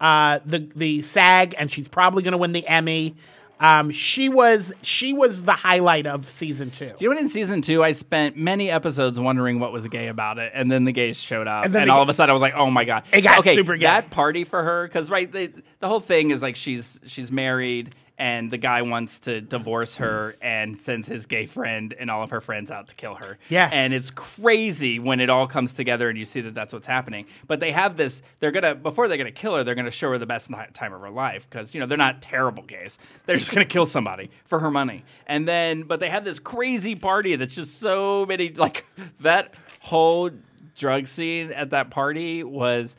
[0.00, 3.16] uh, the the SAG, and she's probably going to win the Emmy.
[3.60, 6.92] Um, she was she was the highlight of season two.
[6.98, 7.18] You know what?
[7.18, 10.84] In season two, I spent many episodes wondering what was gay about it, and then
[10.84, 12.70] the gays showed up, And and, all ga- of a sudden I was like, "Oh
[12.70, 13.84] my god!" It got okay, super gay.
[13.84, 15.50] That party for her, because right, they,
[15.80, 20.36] the whole thing is like she's she's married, and the guy wants to divorce her,
[20.42, 23.38] and sends his gay friend and all of her friends out to kill her.
[23.48, 23.70] Yes.
[23.72, 27.24] and it's crazy when it all comes together, and you see that that's what's happening.
[27.48, 30.18] But they have this; they're gonna before they're gonna kill her, they're gonna show her
[30.18, 32.98] the best time of her life, because you know they're not terrible gays.
[33.24, 36.94] They're just gonna kill somebody for her money, and then but they have this crazy
[36.94, 38.84] party that's just so many like
[39.20, 40.30] that whole
[40.76, 42.96] drug scene at that party was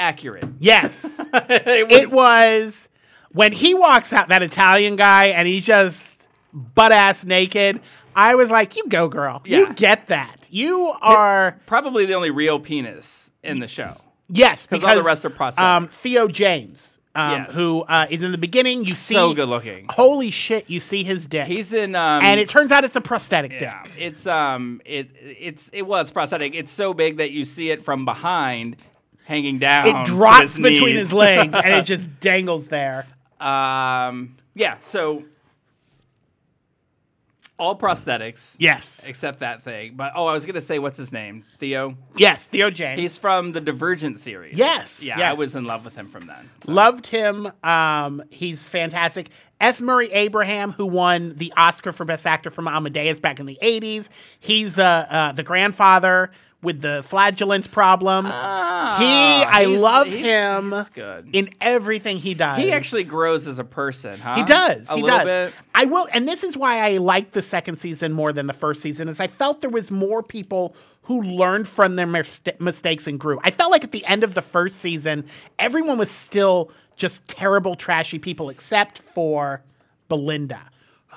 [0.00, 0.44] accurate.
[0.58, 1.04] Yes.
[1.34, 2.88] it was, it was
[3.32, 6.06] when he walks out that Italian guy and he's just
[6.52, 7.80] butt ass naked.
[8.16, 9.40] I was like, "You go, girl.
[9.44, 9.58] Yeah.
[9.58, 10.48] You get that.
[10.50, 13.96] You are probably the only real penis in the show.
[14.28, 15.58] Yes, Because all the rest are prosthetics.
[15.58, 17.52] Um, Theo James, um, Yes.
[17.54, 18.84] who uh, is in the beginning.
[18.84, 19.86] You see, So good looking.
[19.90, 20.68] Holy shit!
[20.70, 23.82] You see his dick, He's in um and it turns out it's a prosthetic yeah,
[23.82, 23.92] dick.
[23.98, 26.54] it's um it it's it was prosthetic.
[26.54, 28.76] It's so big that you see it from behind
[29.30, 29.86] hanging down.
[29.86, 31.00] It drops his between knees.
[31.00, 33.06] his legs, and it just dangles there.
[33.40, 35.22] um yeah, so
[37.58, 39.92] all prosthetics Yes, except that thing.
[39.94, 41.44] But oh, I was gonna say what's his name?
[41.58, 41.94] Theo.
[42.16, 42.98] yes, Theo James.
[43.00, 44.56] He's from the Divergent series.
[44.56, 46.48] Yes, Yeah, I was in love with him from then.
[46.64, 46.72] So.
[46.72, 47.52] Loved him.
[47.62, 49.28] Um, he's fantastic.
[49.60, 49.80] F.
[49.80, 54.08] Murray Abraham, who won the Oscar for Best Actor from Amadeus back in the '80s,
[54.40, 56.30] he's the uh, the grandfather.
[56.62, 58.26] With the flagellance problem.
[58.28, 59.04] Ah, he,
[59.62, 61.30] I love he's- him he's good.
[61.32, 62.58] in everything he does.
[62.58, 64.36] he actually grows as a person, huh?
[64.36, 64.90] He does.
[64.90, 65.24] A he does.
[65.24, 65.54] bit.
[65.74, 68.82] I will, and this is why I liked the second season more than the first
[68.82, 69.08] season.
[69.08, 73.40] Is I felt there was more people who learned from their mis- mistakes and grew.
[73.42, 75.24] I felt like at the end of the first season,
[75.58, 79.62] everyone was still just terrible, trashy people, except for
[80.08, 80.60] Belinda,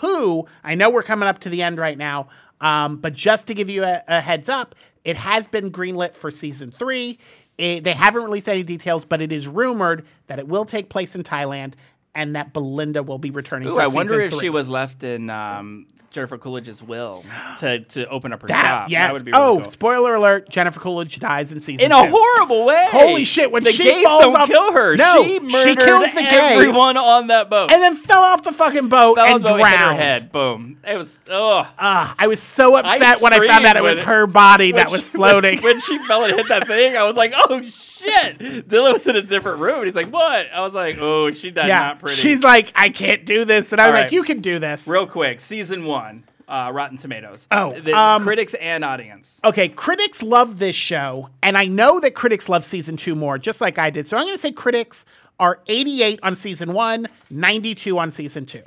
[0.02, 2.30] who I know we're coming up to the end right now.
[2.62, 4.74] Um, but just to give you a, a heads up,
[5.06, 7.20] it has been greenlit for season three.
[7.58, 11.16] It- they haven't released any details, but it is rumored that it will take place
[11.16, 11.74] in Thailand
[12.16, 13.68] and that Belinda will be returning.
[13.70, 14.40] Ooh, I wonder if three.
[14.42, 17.26] she was left in um, Jennifer Coolidge's will
[17.60, 18.90] to, to open up her That, shop.
[18.92, 19.08] yes.
[19.08, 19.72] That would be really oh, cool.
[19.72, 21.98] spoiler alert: Jennifer Coolidge dies in season in two.
[21.98, 22.88] a horrible way.
[22.92, 24.96] Holy shit, when the she gays falls don't off- kill her.
[24.96, 26.32] No, she she kills the gays.
[26.34, 27.72] everyone on that boat.
[27.72, 30.00] and then fell off the fucking boat Fell and boat hit her drowned.
[30.00, 30.32] head.
[30.32, 30.78] Boom.
[30.88, 31.66] It was ugh.
[31.80, 34.92] Ah, I was so upset when I found out it was her body When that
[34.92, 35.62] was floating.
[35.64, 37.74] When, she fell and hit that thing, I was like, "Oh shit!"
[38.04, 39.78] Dylan was in a different room.
[39.80, 42.72] and He's like, "What?" I was like, "Oh, she died yeah, not pretty." she's like,
[42.76, 44.12] I can't do this, and I was All like, right.
[44.12, 44.88] you can do this.
[44.88, 45.40] real quick.
[45.42, 47.48] Season one, uh, Rotten Tomatoes.
[47.52, 49.40] Oh, the um, critics and audience.
[49.44, 53.62] Okay, critics love this show, and I know that critics love season two more, just
[53.62, 54.06] like I did.
[54.08, 55.06] So I'm going to say critics
[55.40, 58.62] are 88 on season one, 92 on season two.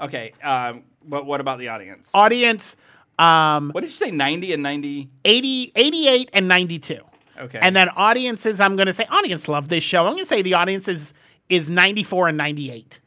[0.00, 2.10] Okay, um, but what about the audience?
[2.14, 2.76] Audience,
[3.18, 4.10] um, What did you say?
[4.10, 5.08] Ninety and ninety.
[5.24, 6.98] 80, 88 and 92.
[7.38, 7.58] Okay.
[7.60, 10.06] And then audiences, I'm going to say audience love this show.
[10.06, 11.14] I'm going to say the audience is,
[11.48, 13.00] is 94 and 98.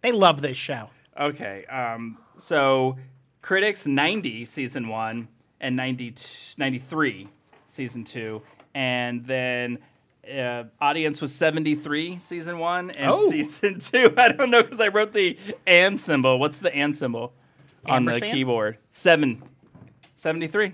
[0.00, 0.90] They love this show.
[1.20, 1.64] Okay.
[1.66, 2.96] Um, so
[3.42, 5.28] critics 90 season one
[5.60, 6.14] and 90,
[6.56, 7.28] 93
[7.68, 8.42] season two.
[8.74, 9.78] And then
[10.34, 13.30] uh, audience was 73 season one and Oh.
[13.30, 14.12] season two.
[14.16, 16.38] I don't know because I wrote the and symbol.
[16.38, 17.34] What's the and symbol
[17.86, 18.78] on the keyboard?
[18.90, 19.42] Seven.
[20.16, 20.72] 73.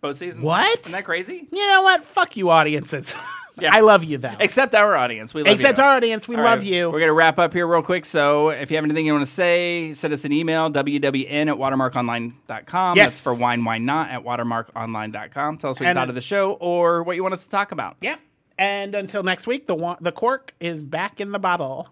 [0.00, 0.44] Both seasons.
[0.44, 0.80] What?
[0.80, 1.48] Isn't that crazy?
[1.52, 2.04] You know what?
[2.04, 3.14] Fuck you, audiences.
[3.60, 3.70] Yeah.
[3.74, 4.32] I love you, though.
[4.40, 5.34] Except our audience.
[5.34, 5.54] We love you.
[5.54, 5.84] Except you.
[5.84, 6.86] our audience, we All love right, you.
[6.86, 8.06] We're going to wrap up here real quick.
[8.06, 11.56] So if you have anything you want to say, send us an email, wwn at
[11.56, 12.96] watermarkonline.com.
[12.96, 13.06] Yes.
[13.06, 15.58] That's for wine, wine not at watermarkonline.com.
[15.58, 17.50] Tell us what you And- thought of the show or what you want us to
[17.50, 17.96] talk about.
[18.00, 18.16] Yeah.
[18.56, 21.88] And until next week, the the cork is back in the bottle.